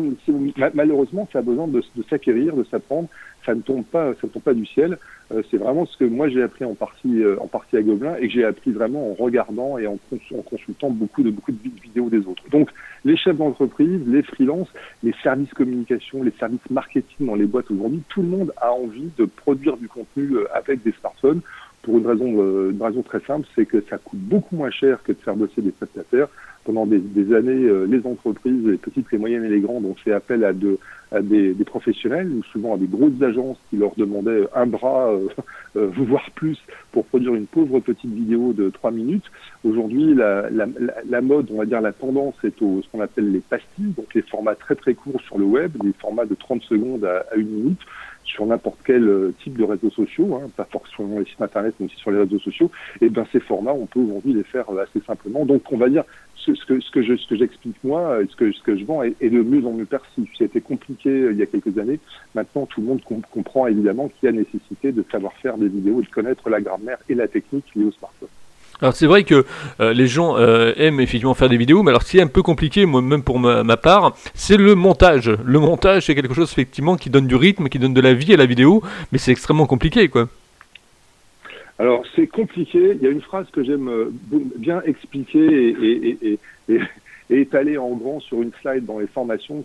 malheureusement, 0.75 1.29
ça 1.33 1.39
a 1.39 1.43
besoin 1.43 1.69
de, 1.69 1.83
de 1.97 2.03
s'acquérir, 2.11 2.55
de 2.55 2.65
s'apprendre. 2.65 3.09
Ça 3.49 3.55
ne 3.55 3.63
tombe 3.63 3.83
pas, 3.83 4.13
ça 4.21 4.27
ne 4.27 4.29
tombe 4.29 4.43
pas 4.43 4.53
du 4.53 4.67
ciel. 4.67 4.99
Euh, 5.33 5.43
c'est 5.51 5.57
vraiment 5.57 5.87
ce 5.87 5.97
que 5.97 6.05
moi 6.05 6.29
j'ai 6.29 6.43
appris 6.43 6.67
en 6.67 6.75
partie, 6.75 7.23
euh, 7.23 7.41
en 7.41 7.47
partie 7.47 7.79
à 7.79 7.83
Gobelin 7.83 8.17
et 8.17 8.29
que 8.29 8.35
j'ai 8.35 8.45
appris 8.45 8.73
vraiment 8.73 9.11
en 9.11 9.15
regardant 9.15 9.79
et 9.79 9.87
en, 9.87 9.97
cons 10.11 10.19
en, 10.39 10.43
consultant 10.43 10.91
beaucoup 10.91 11.23
de 11.23 11.31
beaucoup 11.31 11.53
de 11.53 11.59
vidéos 11.83 12.11
des 12.11 12.27
autres. 12.27 12.43
Donc 12.51 12.69
les 13.07 13.17
chefs 13.17 13.39
d'entreprise, 13.39 14.03
les 14.07 14.23
freelances, 14.23 14.69
les 15.03 15.15
services 15.23 15.53
communication, 15.55 16.23
les 16.23 16.35
services 16.39 16.69
marketing 16.69 17.27
dans 17.27 17.37
les 17.37 17.47
boîtes 17.47 17.71
aujourd'hui, 17.71 18.03
tout 18.11 18.21
le 18.21 18.29
monde 18.29 18.53
a 18.59 18.71
envie 18.71 19.11
de 19.17 19.25
produire 19.25 19.79
du 19.79 19.89
contenu 19.89 20.37
euh, 20.37 20.45
avec 20.55 20.83
des 20.83 20.93
smartphones 21.01 21.41
pour 21.83 21.97
une 21.97 22.07
raison, 22.07 22.35
euh, 22.39 22.71
une 22.71 22.83
raison 22.83 23.03
très 23.03 23.21
simple, 23.21 23.47
c'est 23.55 23.65
que 23.65 23.83
ça 23.89 23.97
coûte 23.97 24.19
beaucoup 24.19 24.57
moins 24.57 24.71
cher 24.71 25.03
que 25.03 25.13
de 25.13 25.19
faire 25.19 25.37
bosser 25.37 25.63
des 25.63 25.71
prestataires. 25.71 26.29
Pendant 26.69 26.85
des, 26.85 26.99
des 26.99 27.35
années, 27.35 27.65
euh, 27.65 27.87
les 27.87 28.07
entreprises, 28.07 28.67
les 28.67 28.77
petites, 28.77 29.11
les 29.11 29.17
moyennes 29.17 29.43
et 29.43 29.49
les 29.49 29.61
grandes 29.61 29.87
ont 29.87 29.95
fait 29.95 30.13
appel 30.13 30.45
à, 30.45 30.53
de, 30.53 30.79
à 31.11 31.23
des, 31.23 31.55
des, 31.55 31.65
professionnels 31.65 32.31
ou 32.31 32.43
souvent 32.53 32.75
à 32.75 32.77
des 32.77 32.87
grosses 32.87 33.23
agences 33.23 33.57
qui 33.71 33.79
leur 33.79 33.95
demandaient 33.97 34.47
un 34.55 34.67
bras, 34.67 35.09
euh, 35.09 35.29
euh, 35.77 35.89
voire 35.97 36.31
plus, 36.35 36.59
pour 36.93 37.07
produire 37.07 37.35
une 37.35 37.47
pauvre 37.47 37.81
petite 37.81 38.13
vidéo 38.13 38.53
de 38.53 38.69
trois 38.69 38.91
minutes. 38.91 39.25
Aujourd'hui, 39.65 40.13
la, 40.13 40.51
la, 40.51 40.67
la, 41.09 41.21
mode, 41.23 41.49
on 41.51 41.57
va 41.57 41.65
dire 41.65 41.81
la 41.81 41.95
tendance, 41.95 42.35
est 42.45 42.61
au 42.61 42.83
ce 42.83 42.89
qu'on 42.93 43.01
appelle 43.01 43.33
les 43.33 43.41
pastilles, 43.41 43.95
donc 43.97 44.13
les 44.15 44.21
formats 44.21 44.55
très 44.55 44.75
très 44.75 44.93
courts 44.93 45.23
sur 45.23 45.39
le 45.39 45.47
web, 45.47 45.73
des 45.83 45.95
formats 45.99 46.27
de 46.27 46.35
30 46.35 46.61
secondes 46.65 47.07
à, 47.07 47.25
à 47.33 47.37
une 47.37 47.49
minute 47.49 47.81
sur 48.29 48.47
n'importe 48.47 48.79
quel 48.85 49.05
euh, 49.05 49.35
type 49.43 49.57
de 49.57 49.65
réseaux 49.65 49.91
sociaux, 49.91 50.37
hein, 50.37 50.49
pas 50.57 50.69
forcément 50.71 51.19
les 51.19 51.25
sites 51.25 51.41
internet, 51.41 51.75
mais 51.81 51.87
aussi 51.87 51.97
sur 51.97 52.11
les 52.11 52.19
réseaux 52.19 52.39
sociaux, 52.39 52.71
et 53.01 53.09
bien 53.09 53.27
ces 53.33 53.41
formats, 53.41 53.73
on 53.73 53.87
peut 53.87 54.01
aujourd'hui 54.01 54.35
les 54.35 54.45
faire 54.45 54.69
euh, 54.71 54.83
assez 54.83 55.05
simplement. 55.05 55.45
Donc 55.45 55.73
on 55.73 55.77
va 55.77 55.89
dire 55.89 56.05
ce, 56.37 56.53
que 56.53 56.81
ce 56.81 56.91
que 56.91 57.03
je 57.03 57.15
j'explique 57.31 57.83
moi, 57.83 58.21
ce 58.29 58.37
que 58.37 58.53
ce 58.53 58.63
que 58.63 58.77
je 58.77 58.85
vends 58.85 59.03
est, 59.03 59.15
est 59.21 59.31
de 59.31 59.43
mieux 59.43 59.67
en 59.67 59.73
mieux 59.73 59.87
perçu. 59.87 60.23
C'était 60.37 60.61
compliqué 60.61 61.09
euh, 61.09 61.33
il 61.33 61.39
y 61.39 61.43
a 61.43 61.47
quelques 61.47 61.77
années. 61.79 62.01
Maintenant, 62.35 62.67
tout 62.67 62.81
le 62.81 62.87
monde 62.87 63.03
comp 63.03 63.25
comprend 63.31 63.67
évidemment 63.67 64.09
qu'il 64.09 64.27
y 64.27 64.29
a 64.29 64.33
nécessité 64.33 64.93
de 64.93 65.05
savoir 65.11 65.33
faire 65.35 65.57
des 65.57 65.69
vidéos, 65.69 66.01
de 66.01 66.09
connaître 66.09 66.49
la 66.51 66.61
grammaire 66.61 66.99
et 67.09 67.15
la 67.15 67.29
technique 67.29 67.67
liée 67.75 67.85
au 67.85 67.93
smartphone. 67.93 68.29
Alors 68.81 68.95
c'est 68.95 69.07
vrai 69.07 69.25
que 69.25 69.45
euh, 69.81 69.93
les 69.93 70.07
gens 70.07 70.37
euh, 70.37 70.73
aiment 70.77 71.01
effectivement 71.01 71.35
faire 71.35 71.49
des 71.49 71.57
vidéos, 71.57 71.83
mais 71.83 71.91
alors 71.91 72.03
ce 72.03 72.13
qui 72.13 72.19
est 72.19 72.23
un 72.23 72.29
peu 72.29 72.43
compliqué, 72.43 72.87
moi 72.87 73.03
même 73.03 73.25
pour 73.25 73.39
ma, 73.41 73.77
part, 73.77 74.17
c'est 74.35 74.57
le 74.57 74.75
montage. 74.77 75.31
Le 75.45 75.59
montage 75.59 76.07
c'est 76.07 76.15
quelque 76.15 76.35
chose 76.35 76.51
effectivement 76.53 76.97
qui 76.97 77.11
donne 77.11 77.27
du 77.27 77.35
rythme, 77.35 77.69
qui 77.69 77.79
donne 77.79 77.95
de 77.95 78.01
la 78.01 78.15
vie 78.15 78.33
à 78.35 78.37
la 78.37 78.47
vidéo, 78.47 78.83
mais 79.11 79.19
c'est 79.19 79.33
extrêmement 79.33 79.67
compliqué 79.67 80.09
quoi. 80.09 80.29
Alors 81.81 82.05
c'est 82.15 82.27
compliqué, 82.29 82.97
il 82.97 83.03
y 83.03 83.07
a 83.07 83.11
une 83.11 83.21
phrase 83.21 83.47
que 83.53 83.65
j'aime 83.65 83.89
euh, 83.89 84.13
bien 84.57 84.81
expliquer 84.85 86.39
et 86.69 87.41
étaler 87.41 87.79
en 87.79 87.91
grand 87.91 88.21
sur 88.21 88.43
une 88.43 88.53
slide 88.63 88.85
dans 88.87 88.99
les 88.99 89.07
formations 89.07 89.65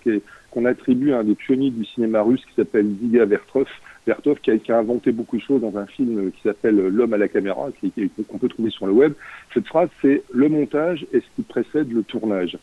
qu'on 0.52 0.66
attribue 0.66 1.14
à 1.14 1.20
un 1.20 1.24
des 1.24 1.36
pionniers 1.36 1.72
du 1.72 1.86
cinéma 1.86 2.22
russe 2.22 2.44
qui 2.46 2.56
s'appelle 2.56 2.88
Diga 2.98 3.26
Vertrov, 3.26 3.68
Vertov 4.06 4.40
qui 4.40 4.52
a, 4.52 4.58
qui 4.58 4.72
a, 4.72 4.80
inventé 4.80 5.12
beaucoup 5.12 5.38
de 5.38 5.42
choses 5.42 5.62
dans 5.62 5.78
un 5.78 5.86
film 5.86 6.32
qui 6.32 6.42
s'appelle 6.42 6.76
L'homme 6.76 7.14
à 7.14 7.18
la 7.18 7.28
caméra, 7.28 7.70
qu'on 8.30 8.38
peut 8.38 8.50
trouver 8.50 8.70
sur 8.70 8.86
le 8.86 8.94
web. 8.94 9.14
Cette 9.54 9.68
phrase, 9.68 9.90
c'est 10.02 10.24
le 10.32 10.50
montage 10.50 11.06
est 11.14 11.20
ce 11.20 11.36
qui 11.36 11.44
précède 11.44 11.92
le 11.92 12.04
tournage. 12.04 12.58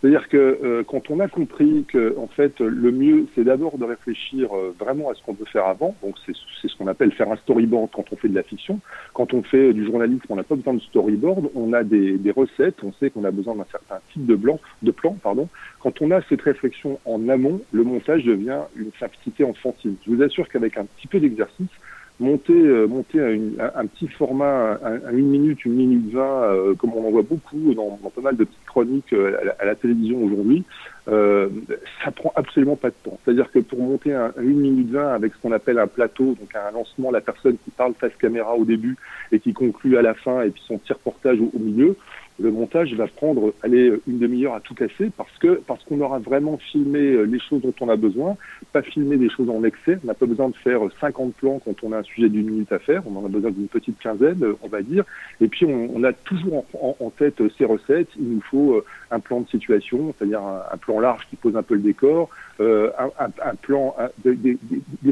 C'est-à-dire 0.00 0.28
que 0.28 0.36
euh, 0.36 0.82
quand 0.86 1.10
on 1.10 1.20
a 1.20 1.28
compris 1.28 1.84
que 1.88 2.14
en 2.18 2.26
fait 2.26 2.60
le 2.60 2.92
mieux 2.92 3.26
c'est 3.34 3.44
d'abord 3.44 3.78
de 3.78 3.84
réfléchir 3.84 4.54
euh, 4.54 4.74
vraiment 4.78 5.10
à 5.10 5.14
ce 5.14 5.22
qu'on 5.22 5.34
peut 5.34 5.46
faire 5.46 5.66
avant, 5.66 5.94
donc 6.02 6.16
c'est 6.26 6.68
ce 6.68 6.76
qu'on 6.76 6.86
appelle 6.86 7.12
faire 7.12 7.30
un 7.30 7.36
storyboard 7.36 7.90
quand 7.92 8.04
on 8.12 8.16
fait 8.16 8.28
de 8.28 8.34
la 8.34 8.42
fiction. 8.42 8.80
Quand 9.12 9.32
on 9.34 9.42
fait 9.42 9.72
du 9.72 9.84
journalisme, 9.84 10.24
on 10.28 10.36
n'a 10.36 10.42
pas 10.42 10.56
besoin 10.56 10.74
de 10.74 10.80
storyboard, 10.80 11.50
on 11.54 11.72
a 11.72 11.84
des, 11.84 12.18
des 12.18 12.30
recettes, 12.30 12.82
on 12.82 12.92
sait 12.94 13.10
qu'on 13.10 13.24
a 13.24 13.30
besoin 13.30 13.54
d'un 13.54 13.66
certain 13.70 13.98
type 14.12 14.26
de, 14.26 14.34
blanc, 14.34 14.60
de 14.82 14.90
plan, 14.90 15.16
pardon. 15.22 15.48
Quand 15.80 16.00
on 16.00 16.10
a 16.10 16.20
cette 16.22 16.42
réflexion 16.42 16.98
en 17.04 17.28
amont, 17.28 17.60
le 17.72 17.84
montage 17.84 18.24
devient 18.24 18.60
une 18.76 18.90
simplicité 18.98 19.44
enfantine. 19.44 19.96
Je 20.06 20.10
vous 20.12 20.22
assure 20.22 20.48
qu'avec 20.48 20.78
un 20.78 20.84
petit 20.84 21.06
peu 21.06 21.20
d'exercice, 21.20 21.68
monter, 22.20 22.52
euh, 22.52 22.86
monter 22.86 23.20
un, 23.20 23.86
petit 23.86 24.08
format, 24.08 24.78
un, 24.84 25.16
une 25.16 25.28
minute, 25.28 25.64
une 25.64 25.74
minute 25.74 26.12
vingt, 26.12 26.42
euh, 26.44 26.74
comme 26.74 26.92
on 26.94 27.06
en 27.06 27.10
voit 27.10 27.22
beaucoup 27.22 27.74
dans, 27.74 27.98
pas 28.14 28.20
mal 28.20 28.36
de 28.36 28.44
petites 28.44 28.64
chroniques 28.66 29.12
euh, 29.12 29.36
à, 29.58 29.64
la, 29.64 29.72
à, 29.72 29.74
télévision 29.74 30.22
aujourd'hui, 30.22 30.64
euh, 31.08 31.48
ça 32.04 32.12
prend 32.12 32.32
absolument 32.36 32.76
pas 32.76 32.90
de 32.90 32.94
temps. 33.02 33.18
C'est-à-dire 33.24 33.50
que 33.50 33.58
pour 33.58 33.80
monter 33.80 34.14
un, 34.14 34.32
une 34.40 34.60
minute 34.60 34.90
vingt 34.90 35.12
avec 35.12 35.34
ce 35.34 35.38
qu'on 35.40 35.52
appelle 35.52 35.78
un 35.78 35.88
plateau, 35.88 36.36
donc 36.38 36.54
un 36.54 36.70
lancement, 36.70 37.10
la 37.10 37.20
personne 37.20 37.56
qui 37.64 37.70
parle 37.70 37.94
face 37.94 38.14
caméra 38.16 38.54
au 38.54 38.64
début 38.64 38.96
et 39.32 39.40
qui 39.40 39.52
conclut 39.52 39.96
à 39.96 40.02
la 40.02 40.14
fin, 40.14 40.42
et 40.42 40.50
puis 40.50 40.62
son 40.66 40.78
petit 40.78 40.92
reportage 40.92 41.38
au 41.40 41.58
milieu, 41.58 41.96
le 42.40 42.50
montage 42.50 42.92
va 42.94 43.06
prendre 43.06 43.54
aller 43.62 43.92
une 44.08 44.18
demi-heure 44.18 44.54
à 44.54 44.60
tout 44.60 44.74
casser 44.74 45.10
parce 45.16 45.36
que 45.38 45.60
parce 45.66 45.84
qu'on 45.84 46.00
aura 46.00 46.18
vraiment 46.18 46.56
filmé 46.56 46.98
euh, 46.98 47.22
les 47.22 47.38
choses 47.38 47.62
dont 47.62 47.74
on 47.80 47.88
a 47.88 47.96
besoin, 47.96 48.36
pas 48.72 48.82
filmé 48.82 49.16
des 49.16 49.30
choses 49.30 49.48
en 49.48 49.62
excès. 49.62 49.98
On 50.02 50.06
n'a 50.08 50.14
pas 50.14 50.26
besoin 50.26 50.48
de 50.48 50.56
faire 50.56 50.80
50 51.00 51.34
plans 51.34 51.60
quand 51.64 51.84
on 51.84 51.92
a 51.92 51.98
un 51.98 52.02
sujet 52.02 52.28
d'une 52.28 52.50
minute 52.50 52.72
à 52.72 52.80
faire. 52.80 53.02
On 53.06 53.16
en 53.16 53.24
a 53.24 53.28
besoin 53.28 53.52
d'une 53.52 53.68
petite 53.68 53.98
quinzaine, 54.00 54.42
euh, 54.42 54.56
on 54.62 54.68
va 54.68 54.82
dire. 54.82 55.04
Et 55.40 55.46
puis 55.46 55.64
on, 55.64 56.02
a 56.02 56.12
toujours 56.12 56.64
en, 56.74 57.10
tête 57.10 57.40
ces 57.56 57.64
recettes. 57.64 58.08
Il 58.18 58.28
nous 58.28 58.40
faut 58.40 58.82
un 59.14 59.20
plan 59.20 59.40
de 59.40 59.48
situation, 59.48 60.12
c'est-à-dire 60.16 60.40
un, 60.42 60.76
plan 60.76 61.00
large 61.00 61.26
qui 61.30 61.36
pose 61.36 61.56
un 61.56 61.62
peu 61.62 61.74
le 61.74 61.80
décor, 61.80 62.28
euh, 62.60 62.90
un, 63.18 63.54
plan, 63.54 63.94
des, 64.24 64.58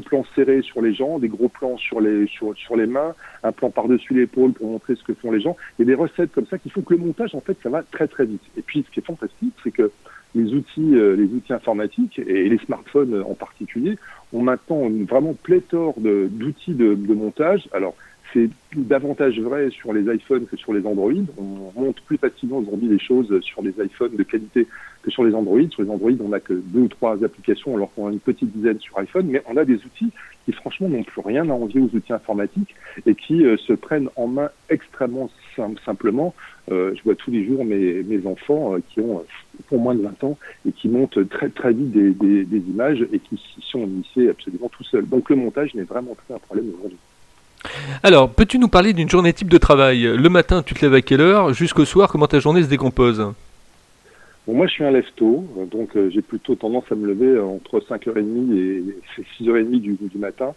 plans 0.04 0.24
serrés 0.34 0.62
sur 0.62 0.82
les 0.82 0.92
gens, 0.92 1.18
des 1.18 1.28
gros 1.28 1.48
plans 1.48 1.76
sur 1.76 2.00
les 2.00 2.26
sur, 2.26 2.56
sur 2.56 2.76
les 2.76 2.86
mains, 2.86 3.14
un 3.42 3.52
plan 3.52 3.70
par-dessus 3.70 4.14
l'épaule 4.14 4.52
pour 4.52 4.68
montrer 4.68 4.96
ce 4.96 5.02
que 5.04 5.14
font 5.14 5.30
les 5.30 5.40
gens. 5.40 5.56
Il 5.78 5.82
y 5.82 5.92
a 5.92 5.94
des 5.94 6.00
recettes 6.00 6.32
comme 6.32 6.46
ça 6.46 6.58
qui 6.58 6.70
font 6.70 6.82
que 6.82 6.94
le 6.94 7.00
en 7.20 7.40
fait, 7.40 7.56
ça 7.62 7.68
va 7.68 7.82
très 7.82 8.08
très 8.08 8.24
vite. 8.24 8.42
Et 8.56 8.62
puis, 8.62 8.84
ce 8.86 8.92
qui 8.92 9.00
est 9.00 9.06
fantastique, 9.06 9.54
c'est 9.62 9.70
que 9.70 9.90
les 10.34 10.54
outils, 10.54 10.94
euh, 10.94 11.14
les 11.14 11.24
outils 11.24 11.52
informatiques 11.52 12.18
et 12.18 12.48
les 12.48 12.58
smartphones 12.58 13.22
en 13.22 13.34
particulier 13.34 13.98
ont 14.32 14.42
maintenant 14.42 14.86
une 14.86 15.04
vraiment 15.04 15.34
pléthore 15.34 15.94
d'outils 15.98 16.74
de, 16.74 16.94
de, 16.94 17.14
montage. 17.14 17.68
Alors, 17.72 17.94
c'est 18.32 18.48
davantage 18.74 19.38
vrai 19.40 19.68
sur 19.70 19.92
les 19.92 20.10
iPhones 20.14 20.46
que 20.46 20.56
sur 20.56 20.72
les 20.72 20.86
Android. 20.86 21.12
On 21.36 21.78
monte 21.78 22.00
plus 22.06 22.16
facilement 22.16 22.58
aujourd'hui 22.58 22.88
les 22.88 22.98
choses 22.98 23.40
sur 23.42 23.60
les 23.60 23.74
iPhones 23.78 24.16
de 24.16 24.22
qualité 24.22 24.66
que 25.02 25.10
sur 25.10 25.24
les 25.24 25.34
Android. 25.34 25.60
Sur 25.70 25.82
les 25.82 25.90
Android, 25.90 26.12
on 26.20 26.28
n'a 26.28 26.40
que 26.40 26.54
deux 26.54 26.80
ou 26.80 26.88
trois 26.88 27.22
applications 27.22 27.76
alors 27.76 27.92
qu'on 27.92 28.08
a 28.08 28.12
une 28.12 28.20
petite 28.20 28.50
dizaine 28.56 28.80
sur 28.80 28.96
iPhone, 28.98 29.26
mais 29.26 29.42
on 29.46 29.58
a 29.58 29.66
des 29.66 29.74
outils 29.74 30.10
qui 30.46 30.52
franchement 30.52 30.88
n'ont 30.88 31.02
plus 31.02 31.20
rien 31.20 31.48
à 31.50 31.52
envier 31.52 31.80
aux 31.80 31.94
outils 31.94 32.12
informatiques 32.12 32.74
et 33.04 33.14
qui 33.14 33.44
euh, 33.44 33.56
se 33.58 33.74
prennent 33.74 34.08
en 34.16 34.28
main 34.28 34.48
extrêmement 34.70 35.28
sim 35.54 35.74
simplement. 35.84 36.34
Euh, 36.70 36.94
je 36.96 37.02
vois 37.02 37.14
tous 37.14 37.30
les 37.30 37.44
jours 37.44 37.64
mes, 37.64 38.02
mes 38.02 38.26
enfants 38.26 38.74
euh, 38.74 38.78
qui 38.90 39.00
ont 39.00 39.24
pour 39.68 39.78
moins 39.78 39.94
de 39.94 40.02
20 40.02 40.24
ans 40.24 40.38
et 40.66 40.72
qui 40.72 40.88
montent 40.88 41.28
très 41.28 41.48
très 41.48 41.72
vite 41.72 41.90
des, 41.90 42.10
des, 42.10 42.44
des 42.44 42.58
images 42.70 43.04
et 43.12 43.18
qui 43.18 43.40
sont 43.60 43.80
initiés 43.80 44.30
absolument 44.30 44.68
tout 44.68 44.84
seuls. 44.84 45.06
Donc 45.06 45.30
le 45.30 45.36
montage 45.36 45.74
n'est 45.74 45.82
vraiment 45.82 46.16
pas 46.28 46.34
un 46.34 46.38
problème 46.38 46.70
aujourd'hui. 46.78 46.98
Alors, 48.02 48.28
peux-tu 48.30 48.58
nous 48.58 48.68
parler 48.68 48.92
d'une 48.92 49.08
journée 49.08 49.32
type 49.32 49.48
de 49.48 49.58
travail? 49.58 50.02
Le 50.02 50.28
matin, 50.28 50.62
tu 50.62 50.74
te 50.74 50.84
lèves 50.84 50.94
à 50.94 51.00
quelle 51.00 51.20
heure? 51.20 51.54
Jusqu'au 51.54 51.84
soir, 51.84 52.10
comment 52.10 52.26
ta 52.26 52.40
journée 52.40 52.62
se 52.62 52.68
décompose? 52.68 53.32
Bon, 54.46 54.54
moi, 54.54 54.66
je 54.66 54.72
suis 54.72 54.84
un 54.84 54.90
lève-tôt, 54.90 55.46
donc 55.70 55.96
euh, 55.96 56.10
j'ai 56.10 56.22
plutôt 56.22 56.56
tendance 56.56 56.84
à 56.90 56.96
me 56.96 57.06
lever 57.06 57.38
entre 57.38 57.78
5h30 57.78 58.56
et 58.56 58.84
6h30 59.40 59.80
du, 59.80 59.96
du 60.00 60.18
matin. 60.18 60.54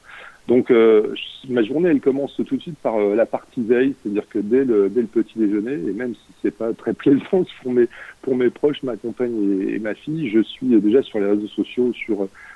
Donc, 0.47 0.69
euh, 0.69 1.15
ma 1.49 1.63
journée, 1.63 1.89
elle 1.89 2.01
commence 2.01 2.35
tout 2.35 2.55
de 2.55 2.61
suite 2.61 2.77
par 2.77 2.97
euh, 2.97 3.15
la 3.15 3.25
partie 3.25 3.63
veille, 3.63 3.95
c'est-à-dire 4.01 4.27
que 4.29 4.37
dès 4.37 4.63
le, 4.63 4.89
petit 5.11 5.39
déjeuner, 5.39 5.73
et 5.73 5.93
même 5.93 6.13
si 6.13 6.33
c'est 6.41 6.55
pas 6.55 6.71
très 6.73 6.93
plaisant 6.93 7.45
pour 7.63 7.71
mes, 7.71 7.87
mes 8.27 8.49
proches, 8.51 8.83
ma 8.83 8.95
compagne 8.95 9.67
et, 9.67 9.79
ma 9.79 9.95
fille, 9.95 10.29
je 10.29 10.41
suis 10.41 10.67
déjà 10.67 11.01
sur 11.01 11.19
les 11.19 11.25
réseaux 11.25 11.47
sociaux, 11.47 11.93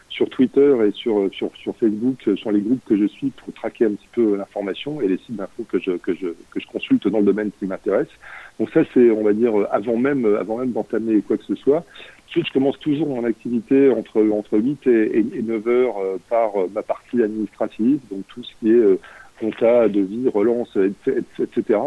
sur 0.09 0.29
Twitter 0.29 0.75
et 0.87 0.91
sur, 0.91 1.29
sur, 1.33 1.51
Facebook, 1.79 2.29
sur 2.35 2.51
les 2.51 2.61
groupes 2.61 2.83
que 2.85 2.97
je 2.97 3.05
suis 3.05 3.31
pour 3.31 3.53
traquer 3.53 3.85
un 3.85 3.91
petit 3.91 4.09
peu 4.11 4.35
l'information 4.35 5.01
et 5.01 5.07
les 5.07 5.17
sites 5.17 5.35
d'infos 5.35 5.63
que 5.63 5.79
je, 5.79 5.91
que, 5.91 6.13
je, 6.13 6.27
que 6.51 6.59
je 6.59 6.67
consulte 6.67 7.07
dans 7.07 7.19
le 7.19 7.25
domaine 7.25 7.49
qui 7.57 7.65
m'intéresse. 7.65 8.09
Donc 8.59 8.69
ça, 8.71 8.81
c'est, 8.93 9.09
on 9.09 9.23
va 9.23 9.33
dire, 9.33 9.53
avant 9.71 9.97
même, 9.97 10.25
avant 10.39 10.57
même 10.57 10.71
d'entamer 10.71 11.21
quoi 11.21 11.37
que 11.37 11.45
ce 11.45 11.55
soit. 11.55 11.85
Ensuite, 12.29 12.47
je 12.47 12.53
commence 12.53 12.79
toujours 12.79 13.07
mon 13.07 13.23
activité 13.23 13.89
entre, 13.89 14.21
entre 14.31 14.59
8 14.59 14.85
et, 14.85 15.17
et 15.17 15.41
9 15.41 15.67
heures 15.67 15.97
euh, 15.97 16.17
par 16.29 16.55
euh, 16.55 16.67
ma 16.71 16.83
partie 16.83 17.23
administrative, 17.23 17.99
donc 18.11 18.23
tout 18.27 18.43
ce 18.43 18.51
qui 18.59 18.71
est 18.71 18.99
compta, 19.39 19.87
devis, 19.87 20.27
relance, 20.29 20.77
etc. 20.77 21.79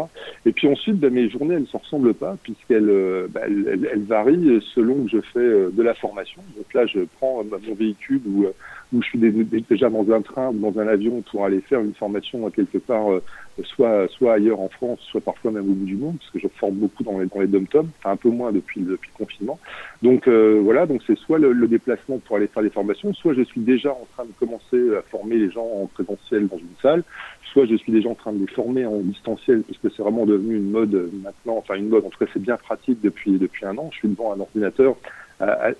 Et 0.45 0.51
puis 0.51 0.67
ensuite, 0.67 0.97
ben, 0.97 1.13
mes 1.13 1.29
journées, 1.29 1.55
elles 1.55 1.61
ne 1.61 1.67
se 1.67 1.77
ressemblent 1.77 2.13
pas 2.13 2.35
puisqu'elles 2.43 2.89
euh, 2.89 3.27
ben, 3.29 3.41
elles, 3.45 3.87
elles, 3.91 4.03
varient 4.03 4.59
selon 4.73 5.05
que 5.05 5.11
je 5.11 5.21
fais 5.21 5.39
euh, 5.39 5.69
de 5.71 5.83
la 5.83 5.93
formation. 5.93 6.41
Donc 6.57 6.73
là, 6.73 6.85
je 6.85 6.99
prends 7.19 7.43
mon 7.43 7.75
véhicule 7.75 8.21
ou 8.27 8.47
où 8.93 9.01
je 9.01 9.07
suis 9.07 9.19
déjà 9.19 9.89
dans 9.89 10.09
un 10.11 10.21
train 10.21 10.49
ou 10.49 10.59
dans 10.59 10.79
un 10.79 10.87
avion 10.87 11.21
pour 11.21 11.45
aller 11.45 11.61
faire 11.61 11.81
une 11.81 11.93
formation 11.93 12.49
quelque 12.51 12.77
part, 12.77 13.11
euh, 13.11 13.23
soit, 13.63 14.07
soit 14.09 14.33
ailleurs 14.33 14.59
en 14.59 14.69
France, 14.69 14.99
soit 15.09 15.21
parfois 15.21 15.51
même 15.51 15.69
au 15.69 15.73
bout 15.73 15.85
du 15.85 15.95
monde, 15.95 16.17
parce 16.19 16.31
que 16.31 16.39
je 16.39 16.47
forme 16.59 16.75
beaucoup 16.75 17.03
dans 17.03 17.19
les, 17.19 17.25
dans 17.25 17.41
les 17.41 17.47
dom-toms, 17.47 17.89
un 18.05 18.15
peu 18.15 18.29
moins 18.29 18.51
depuis, 18.51 18.81
depuis 18.81 19.09
le 19.17 19.25
confinement. 19.25 19.59
Donc 20.01 20.27
euh, 20.27 20.59
voilà, 20.63 20.85
donc 20.85 21.01
c'est 21.07 21.17
soit 21.17 21.39
le, 21.39 21.53
déplacement 21.67 22.19
pour 22.19 22.35
aller 22.35 22.47
faire 22.47 22.61
des 22.61 22.69
formations, 22.69 23.13
soit 23.13 23.33
je 23.33 23.41
suis 23.41 23.61
déjà 23.61 23.89
en 23.89 24.07
train 24.13 24.25
de 24.25 24.31
commencer 24.39 24.95
à 24.95 25.01
former 25.03 25.37
les 25.37 25.49
gens 25.49 25.65
en 25.65 25.87
présentiel 25.87 26.47
dans 26.47 26.57
une 26.57 26.75
salle, 26.81 27.03
soit 27.51 27.65
je 27.65 27.75
suis 27.75 27.91
déjà 27.91 28.09
en 28.09 28.15
train 28.15 28.33
de 28.33 28.39
les 28.39 28.47
former 28.47 28.85
en 28.85 28.99
distanciel, 28.99 29.63
puisque 29.63 29.95
c'est 29.95 30.03
vraiment 30.03 30.25
devenu 30.25 30.57
une 30.57 30.69
mode 30.69 31.09
maintenant, 31.23 31.57
enfin 31.57 31.75
une 31.75 31.89
mode, 31.89 32.05
en 32.05 32.09
tout 32.09 32.19
cas 32.19 32.29
c'est 32.31 32.41
bien 32.41 32.57
pratique 32.57 32.99
depuis, 33.01 33.37
depuis 33.39 33.65
un 33.65 33.77
an. 33.77 33.89
Je 33.91 33.99
suis 33.99 34.07
devant 34.07 34.33
un 34.33 34.39
ordinateur 34.39 34.95
à, 35.39 35.45
à, 35.45 35.71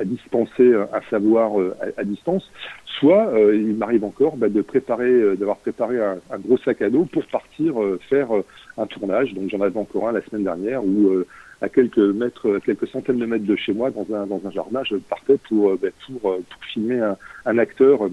à, 0.00 0.04
dispenser 0.04 0.74
un 0.74 1.00
savoir 1.10 1.60
euh, 1.60 1.74
à, 1.96 2.04
distance, 2.04 2.50
soit 2.98 3.28
euh, 3.28 3.56
il 3.56 3.74
m'arrive 3.74 4.04
encore 4.04 4.36
bah, 4.36 4.48
de 4.48 4.60
préparer, 4.62 5.10
euh, 5.10 5.36
d'avoir 5.36 5.56
préparé 5.58 6.02
un, 6.02 6.18
un, 6.30 6.38
gros 6.38 6.58
sac 6.58 6.82
à 6.82 6.90
dos 6.90 7.04
pour 7.06 7.24
partir 7.26 7.74
faire 8.08 8.28
un 8.76 8.86
tournage. 8.86 9.32
Donc 9.34 9.50
j'en 9.50 9.60
avais 9.60 9.78
encore 9.78 10.08
un 10.08 10.12
la 10.12 10.22
semaine 10.22 10.44
dernière 10.44 10.84
où 10.84 11.10
à 11.60 11.68
quelques 11.68 11.98
mètres, 11.98 12.58
quelques 12.64 12.88
centaines 12.88 13.18
de 13.18 13.26
mètres 13.26 13.46
de 13.46 13.56
chez 13.56 13.72
moi, 13.72 13.90
dans 13.90 14.06
un, 14.14 14.26
dans 14.26 14.40
un 14.44 14.50
jardin, 14.50 14.82
je 14.84 14.96
partais 14.96 15.38
pour, 15.48 15.76
bah, 15.76 15.88
pour, 16.06 16.20
pour 16.20 16.64
filmer 16.72 16.98
un, 17.00 17.16
un 17.46 17.58
acteur 17.58 18.08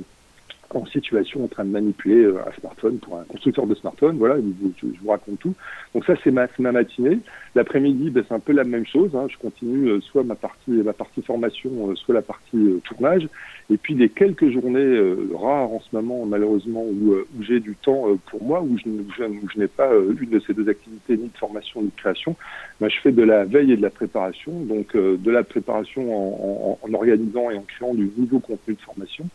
en 0.76 0.86
situation 0.86 1.44
en 1.44 1.48
train 1.48 1.66
de 1.66 1.72
manipuler 1.72 2.26
un 2.26 2.60
smartphone 2.60 2.98
pour 3.00 3.18
un 3.18 3.24
constructeur 3.24 3.66
de 3.66 3.76
smartphone. 3.76 4.18
Voilà, 4.18 4.36
je, 4.82 4.88
vous 5.02 5.10
raconte 5.10 5.40
tout. 5.40 5.56
Donc 5.94 6.06
ça, 6.06 6.14
c'est 6.24 6.32
ma, 6.32 6.48
ma 6.60 6.72
matinée. 6.72 7.20
L'après-midi, 7.56 8.12
ben, 8.12 8.24
c'est 8.28 8.36
un 8.36 8.40
peu 8.40 8.54
la 8.54 8.64
même 8.64 8.86
chose. 8.86 9.16
Hein. 9.16 9.28
Je 9.30 9.38
continue 9.38 9.90
euh, 9.90 10.02
soit 10.02 10.24
ma 10.24 10.36
partie, 10.36 10.72
ma 10.72 10.94
partie 10.94 11.22
formation, 11.22 11.90
euh, 11.90 11.96
soit 11.96 12.14
la 12.14 12.22
partie 12.22 12.58
euh, 12.58 12.80
tournage. 12.84 13.28
Et 13.72 13.78
puis 13.78 13.96
des 13.96 14.10
quelques 14.10 14.50
journées 14.52 14.80
euh, 14.80 15.30
rares 15.34 15.72
en 15.72 15.80
ce 15.80 15.96
moment, 15.96 16.26
malheureusement, 16.26 16.84
où, 16.84 17.14
euh, 17.14 17.28
où 17.38 17.44
j'ai 17.44 17.60
du 17.60 17.76
temps 17.76 18.06
pour 18.30 18.44
moi, 18.44 18.62
où 18.62 18.78
je, 18.78 18.84
je, 19.18 19.24
je 19.54 19.60
n'ai 19.60 19.68
pas 19.68 19.90
une 19.94 20.30
de 20.30 20.40
ces 20.40 20.54
deux 20.54 20.70
activités, 20.70 21.18
ni 21.18 21.30
de 21.30 21.38
formation 21.38 21.82
ni 21.82 21.88
de 21.88 21.96
création, 21.96 22.36
ben, 22.80 22.90
je 22.90 23.00
fais 23.02 23.12
de 23.12 23.24
la 23.24 23.46
veille 23.46 23.72
et 23.72 23.78
de 23.78 23.82
la 23.82 23.90
préparation. 23.90 24.52
Donc 24.52 24.96
de 24.96 25.32
la 25.32 25.44
préparation 25.44 26.14
en, 26.14 26.80
en, 26.84 26.88
en, 26.88 26.94
organisant 26.94 27.50
et 27.50 27.58
en 27.58 27.64
créant 27.64 27.94
du 27.94 28.12
nouveau 28.18 28.40
contenu 28.40 28.76
de 28.76 28.82
formation. 28.82 29.26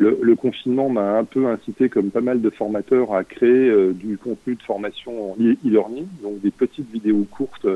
Le, 0.00 0.18
le 0.22 0.34
confinement 0.34 0.88
m'a 0.88 1.18
un 1.18 1.24
peu 1.24 1.46
incité, 1.46 1.90
comme 1.90 2.10
pas 2.10 2.22
mal 2.22 2.40
de 2.40 2.48
formateurs, 2.48 3.14
à 3.14 3.22
créer 3.22 3.70
du 3.92 4.16
contenu 4.16 4.54
de 4.54 4.62
formation 4.62 5.32
en 5.32 5.36
e-learning, 5.36 6.06
donc 6.22 6.40
des 6.40 6.50
petites 6.50 6.90
vidéos 6.90 7.26
courtes 7.30 7.66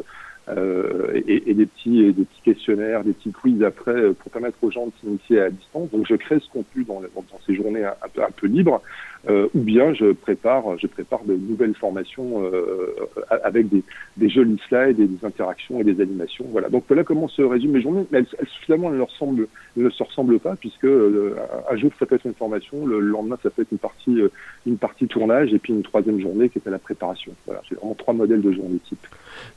euh, 0.48 1.22
et, 1.26 1.50
et, 1.50 1.54
des 1.54 1.64
petits 1.64 2.02
et 2.02 2.12
des 2.12 2.24
petits 2.24 2.42
questionnaires, 2.42 3.02
des 3.02 3.14
petits 3.14 3.32
quiz 3.32 3.62
après 3.62 3.92
euh, 3.92 4.12
pour 4.12 4.30
permettre 4.30 4.58
aux 4.60 4.70
gens 4.70 4.86
de 4.86 4.92
s'initier 5.00 5.40
à 5.40 5.48
distance. 5.48 5.90
Donc 5.90 6.06
je 6.06 6.16
crée 6.16 6.38
ce 6.38 6.50
contenu 6.50 6.84
dans, 6.84 7.00
dans, 7.00 7.40
ces 7.46 7.54
journées 7.54 7.84
un, 7.84 7.94
peu 8.12 8.22
un 8.22 8.30
peu 8.30 8.46
libres, 8.46 8.82
euh, 9.28 9.48
ou 9.54 9.60
bien 9.60 9.94
je 9.94 10.12
prépare 10.12 10.78
je 10.78 10.86
prépare 10.86 11.24
de 11.24 11.34
nouvelles 11.34 11.74
formations 11.74 12.42
euh, 12.44 12.94
avec 13.42 13.68
des, 13.68 13.82
des, 14.16 14.28
jolis 14.28 14.60
slides 14.68 15.00
et 15.00 15.06
des 15.06 15.24
interactions 15.24 15.80
et 15.80 15.84
des 15.84 16.00
animations. 16.00 16.44
Voilà. 16.50 16.68
Donc 16.68 16.84
voilà 16.88 17.04
comment 17.04 17.28
se 17.28 17.42
résument 17.42 17.74
mes 17.74 17.82
journées. 17.82 18.06
Elles, 18.12 18.26
elles, 18.38 18.48
finalement 18.64 18.90
elles 18.90 18.98
ne, 18.98 19.02
ressemblent, 19.02 19.48
ne 19.76 19.90
se 19.90 20.02
ressemblent 20.02 20.38
pas 20.38 20.56
puisque 20.56 20.84
euh, 20.84 21.36
un 21.70 21.76
jour 21.76 21.90
ça 21.98 22.06
peut 22.06 22.16
être 22.16 22.26
une 22.26 22.34
formation, 22.34 22.84
le 22.86 23.00
lendemain 23.00 23.38
ça 23.42 23.50
peut 23.50 23.62
être 23.62 23.72
une 23.72 23.78
partie 23.78 24.18
une 24.66 24.76
partie 24.76 25.06
tournage 25.06 25.52
et 25.54 25.58
puis 25.58 25.72
une 25.72 25.82
troisième 25.82 26.20
journée 26.20 26.48
qui 26.48 26.58
est 26.58 26.68
à 26.68 26.70
la 26.70 26.78
préparation. 26.78 27.32
Voilà. 27.46 27.62
J'ai 27.68 27.76
vraiment 27.76 27.94
trois 27.94 28.14
modèles 28.14 28.42
de 28.42 28.52
journée 28.52 28.78
type. 28.88 29.06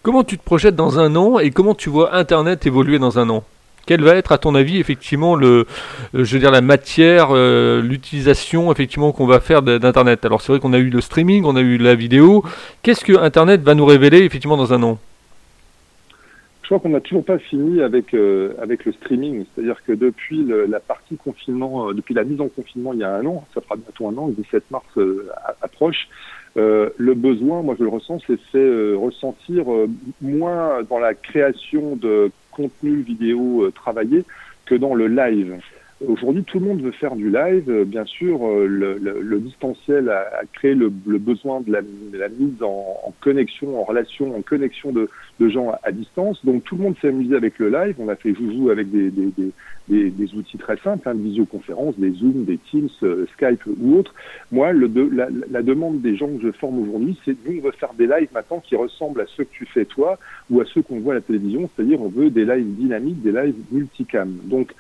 Comment 0.02 0.24
tu 0.24 0.38
te 0.38 0.44
projettes 0.44 0.76
dans 0.76 1.00
un 1.00 1.16
an 1.16 1.40
et 1.40 1.52
comment 1.52 1.76
tu 1.76 1.90
vois 1.90 2.16
Internet 2.16 2.66
évoluer 2.66 3.00
dans 3.00 3.20
un 3.20 3.30
an? 3.30 3.44
Quelle 3.88 4.04
va 4.04 4.16
être, 4.16 4.32
à 4.34 4.38
ton 4.38 4.54
avis, 4.54 4.78
effectivement, 4.80 5.36
le, 5.36 5.66
je 6.14 6.34
veux 6.34 6.40
dire, 6.40 6.52
la 6.52 6.62
matière, 6.62 7.30
euh, 7.32 7.82
l'utilisation, 7.82 8.72
effectivement, 8.72 9.12
qu'on 9.14 9.26
va 9.26 9.40
faire 9.40 9.64
d'Internet? 9.64 10.26
Alors, 10.26 10.42
c'est 10.42 10.52
vrai 10.52 10.60
qu'on 10.60 10.74
a 10.74 10.78
eu 10.78 10.90
le 10.90 11.02
streaming, 11.02 11.46
on 11.46 11.56
a 11.56 11.62
eu 11.62 11.78
la 11.78 11.96
vidéo. 11.96 12.44
Qu'est-ce 12.84 13.04
que 13.04 13.18
Internet 13.18 13.62
va 13.62 13.74
nous 13.74 13.86
révéler, 13.86 14.20
effectivement, 14.20 14.58
dans 14.58 14.74
un 14.74 14.84
an? 14.84 15.00
Je 16.68 16.76
crois 16.76 16.80
qu'on 16.82 16.90
n'a 16.90 17.00
toujours 17.00 17.24
pas 17.24 17.38
fini 17.38 17.82
avec 17.82 18.14
euh, 18.14 18.52
avec 18.62 18.84
le 18.84 18.92
streaming, 18.92 19.46
c'est-à-dire 19.56 19.78
que 19.88 19.94
depuis 19.94 20.46
la 20.68 20.82
partie 20.82 21.16
confinement, 21.16 21.88
euh, 21.88 21.94
depuis 21.94 22.14
la 22.14 22.26
mise 22.26 22.42
en 22.42 22.50
confinement 22.50 22.92
il 22.92 23.00
y 23.00 23.06
a 23.06 23.16
un 23.16 23.26
an, 23.26 23.46
ça 23.54 23.62
fera 23.62 23.78
bientôt 23.78 24.10
un 24.10 24.18
an, 24.18 24.28
le 24.28 24.34
17 24.34 24.70
mars 24.70 24.86
euh, 24.98 25.30
approche, 25.62 26.10
euh, 26.58 26.90
le 26.98 27.14
besoin, 27.14 27.62
moi 27.62 27.76
je 27.78 27.84
le 27.84 27.90
ressens, 27.90 28.20
c'est 28.26 28.40
fait 28.52 28.58
euh, 28.58 28.96
ressentir 28.98 29.66
moins 30.22 30.82
dans 30.90 30.98
la 30.98 31.14
création 31.14 31.96
de 31.96 32.32
contenu 32.58 33.02
vidéo 33.02 33.72
travaillé 33.72 34.24
que 34.66 34.76
dans 34.76 34.96
le 34.96 35.08
live. 35.08 35.56
Aujourd'hui, 36.06 36.44
tout 36.44 36.60
le 36.60 36.66
monde 36.66 36.82
veut 36.82 36.92
faire 36.92 37.16
du 37.16 37.32
live. 37.32 37.86
Bien 37.86 38.06
sûr, 38.06 38.46
le, 38.48 38.98
le, 39.00 39.40
distanciel 39.40 40.10
a, 40.10 40.44
créé 40.54 40.76
le, 40.76 40.90
besoin 40.90 41.62
de 41.62 41.72
la, 41.72 41.82
mise 42.30 42.62
en, 42.62 43.14
connexion, 43.20 43.80
en 43.80 43.84
relation, 43.84 44.36
en 44.38 44.42
connexion 44.42 44.92
de, 44.92 45.10
de 45.40 45.50
gens 45.50 45.72
à, 45.72 45.80
à, 45.84 45.92
distance. 45.92 46.46
Donc 46.46 46.64
tout 46.66 46.76
le 46.76 46.84
monde 46.84 46.96
s'est 47.02 47.08
amusé 47.08 47.36
avec 47.36 47.58
le 47.58 47.70
live. 47.70 47.96
On 47.98 48.10
a 48.10 48.16
fait 48.16 48.36
joujou 48.36 48.70
avec 48.70 48.92
des, 48.92 49.10
des, 49.10 49.32
des, 49.38 49.52
des, 49.88 50.34
outils 50.36 50.58
très 50.58 50.78
simples, 50.78 51.08
hein, 51.08 51.16
de 51.16 51.22
visioconférence, 51.22 51.98
des 51.98 52.12
Zoom, 52.12 52.46
des 52.46 52.58
Teams, 52.58 52.90
Skype 53.34 53.62
ou 53.80 53.96
autres. 53.98 54.14
Moi, 54.52 54.74
le 54.74 54.88
la, 55.14 55.28
la, 55.50 55.62
demande 55.62 56.02
des 56.02 56.16
gens 56.16 56.28
que 56.28 56.42
je 56.42 56.52
forme 56.52 56.80
aujourd'hui, 56.80 57.18
c'est 57.24 57.36
nous, 57.46 57.62
on 57.64 57.72
faire 57.72 57.94
des 57.94 58.08
lives 58.08 58.30
maintenant 58.34 58.60
qui 58.60 58.76
ressemblent 58.76 59.22
à 59.22 59.26
ceux 59.36 59.44
que 59.46 59.54
tu 59.54 59.66
fais 59.66 59.86
toi 59.86 60.18
ou 60.50 60.62
à 60.62 60.66
ceux 60.66 60.82
qu'on 60.82 61.00
voit 61.00 61.14
à 61.14 61.16
la 61.16 61.22
télévision, 61.22 61.70
c'est-à-dire 61.76 62.02
on 62.02 62.10
veut 62.10 62.30
des 62.30 62.46
lives 62.46 62.76
dynamiques, 62.76 63.22
des 63.22 63.32
lives 63.32 63.56
multicam. 63.72 64.38
Donc 64.44 64.74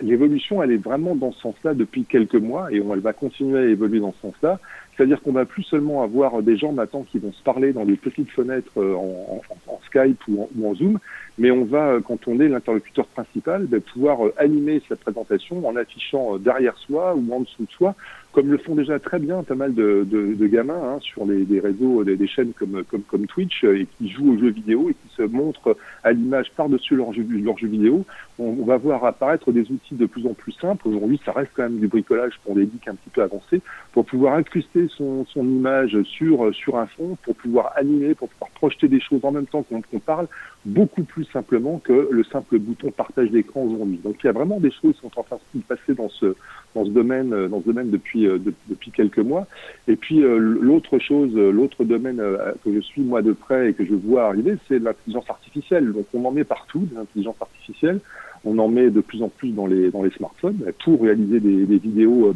l'évolution, 0.00 0.62
elle 0.62 0.72
est 0.72 0.82
vraiment 0.82 1.14
dans 1.14 1.32
ce 1.32 1.40
sens-là 1.40 1.74
depuis 1.74 2.04
quelques 2.04 2.34
mois 2.34 2.72
et 2.72 2.76
elle 2.76 3.00
va 3.00 3.12
continuer 3.12 3.58
à 3.58 3.66
évoluer 3.66 4.00
dans 4.00 4.12
ce 4.12 4.20
sens-là. 4.22 4.58
C'est-à-dire 4.96 5.20
qu'on 5.22 5.32
va 5.32 5.44
plus 5.44 5.64
seulement 5.64 6.02
avoir 6.02 6.40
des 6.42 6.56
gens 6.56 6.72
maintenant 6.72 7.02
qui 7.02 7.18
vont 7.18 7.32
se 7.32 7.42
parler 7.42 7.72
dans 7.72 7.84
des 7.84 7.96
petites 7.96 8.30
fenêtres 8.30 8.78
euh, 8.78 8.94
en, 8.94 9.40
Skype 9.86 10.20
ou 10.28 10.48
en, 10.64 10.74
Zoom, 10.74 10.98
mais 11.38 11.50
on 11.50 11.64
va, 11.64 11.88
euh, 11.88 12.00
quand 12.00 12.28
on 12.28 12.40
est 12.40 12.48
l'interlocuteur 12.48 13.06
principal, 13.06 13.66
ben, 13.66 13.80
pouvoir 13.80 14.24
euh, 14.24 14.34
animer 14.38 14.82
sa 14.88 14.96
présentation 14.96 15.66
en 15.66 15.74
affichant 15.76 16.38
derrière 16.38 16.76
soi 16.78 17.14
ou 17.14 17.32
en 17.34 17.40
dessous 17.40 17.64
de 17.64 17.70
soi 17.70 17.94
comme 18.34 18.50
le 18.50 18.58
font 18.58 18.74
déjà 18.74 18.98
très 18.98 19.20
bien 19.20 19.42
pas 19.44 19.54
mal 19.54 19.74
de, 19.74 20.36
gamins 20.46 20.74
hein, 20.74 20.98
sur 21.00 21.24
les, 21.24 21.44
des 21.44 21.60
réseaux, 21.60 22.02
des, 22.02 22.26
chaînes 22.26 22.52
comme, 22.52 22.82
comme, 22.84 23.26
Twitch, 23.26 23.62
et 23.64 23.86
qui 23.96 24.10
jouent 24.10 24.34
aux 24.34 24.38
jeux 24.38 24.50
vidéo 24.50 24.90
et 24.90 24.94
qui 24.94 25.14
se 25.16 25.22
montrent 25.22 25.76
à 26.02 26.12
l'image 26.12 26.50
par-dessus 26.56 26.96
leur 26.96 27.12
jeu, 27.12 27.24
leur 27.30 27.56
jeu 27.56 27.68
vidéo. 27.68 28.04
On, 28.38 28.64
va 28.64 28.76
voir 28.78 29.04
apparaître 29.04 29.52
des 29.52 29.70
outils 29.70 29.94
de 29.94 30.06
plus 30.06 30.26
en 30.26 30.34
plus 30.34 30.52
simples. 30.52 30.88
Aujourd'hui, 30.88 31.20
ça 31.24 31.32
reste 31.32 31.52
quand 31.54 31.64
même 31.64 31.78
du 31.78 31.86
bricolage 31.86 32.32
pour 32.44 32.54
des 32.54 32.62
geeks 32.62 32.88
un 32.88 32.94
petit 32.94 33.10
peu 33.10 33.22
avancés, 33.22 33.60
pour 33.92 34.04
pouvoir 34.04 34.34
incruster 34.34 34.88
son, 34.88 35.24
son 35.26 35.44
image 35.44 36.02
sur, 36.02 36.52
sur 36.54 36.78
un 36.78 36.86
fond, 36.86 37.16
pour 37.22 37.36
pouvoir 37.36 37.72
animer, 37.76 38.14
pour 38.14 38.28
pouvoir 38.28 38.50
projeter 38.50 38.88
des 38.88 39.00
choses 39.00 39.24
en 39.24 39.32
même 39.32 39.46
temps 39.46 39.62
qu'on 39.62 39.80
qu 39.82 39.98
parle, 39.98 40.26
beaucoup 40.64 41.04
plus 41.04 41.24
simplement 41.26 41.78
que 41.78 42.08
le 42.10 42.24
simple 42.24 42.58
bouton 42.58 42.90
partage 42.90 43.30
d'écran 43.30 43.62
aujourd'hui. 43.62 44.00
Donc 44.02 44.16
il 44.22 44.26
y 44.26 44.30
a 44.30 44.32
vraiment 44.32 44.60
des 44.60 44.70
choses 44.70 44.94
qui 44.94 45.00
sont 45.00 45.18
en 45.18 45.22
train 45.22 45.36
de 45.54 45.60
se 45.60 45.66
passer 45.66 45.94
dans 45.94 46.08
ce, 46.08 46.34
dans 46.74 46.84
ce 46.84 46.90
domaine, 46.90 47.48
dans 47.48 47.60
ce 47.60 47.66
domaine 47.66 47.90
depuis 47.90 48.26
euh, 48.26 48.38
depuis 48.68 48.90
quelques 48.90 49.18
mois. 49.18 49.46
Et 49.88 49.96
puis 49.96 50.22
euh, 50.22 50.38
l'autre 50.38 50.98
chose, 50.98 51.32
euh, 51.36 51.50
l'autre 51.50 51.84
domaine 51.84 52.22
que 52.64 52.72
je 52.72 52.80
suis 52.80 53.02
moi 53.02 53.22
de 53.22 53.32
près 53.32 53.70
et 53.70 53.74
que 53.74 53.84
je 53.84 53.94
vois 53.94 54.26
arriver, 54.26 54.56
c'est 54.68 54.78
l'intelligence 54.78 55.28
artificielle. 55.28 55.92
Donc 55.92 56.06
on 56.14 56.24
en 56.24 56.32
met 56.32 56.44
partout 56.44 56.80
de 56.90 56.94
l'intelligence 56.94 57.36
artificielle. 57.40 58.00
On 58.44 58.58
en 58.58 58.68
met 58.68 58.90
de 58.90 59.00
plus 59.00 59.22
en 59.22 59.28
plus 59.28 59.50
dans 59.50 59.66
les 59.66 59.90
smartphones 60.16 60.58
pour 60.84 61.02
réaliser 61.02 61.40
des, 61.40 61.78
vidéos 61.78 62.34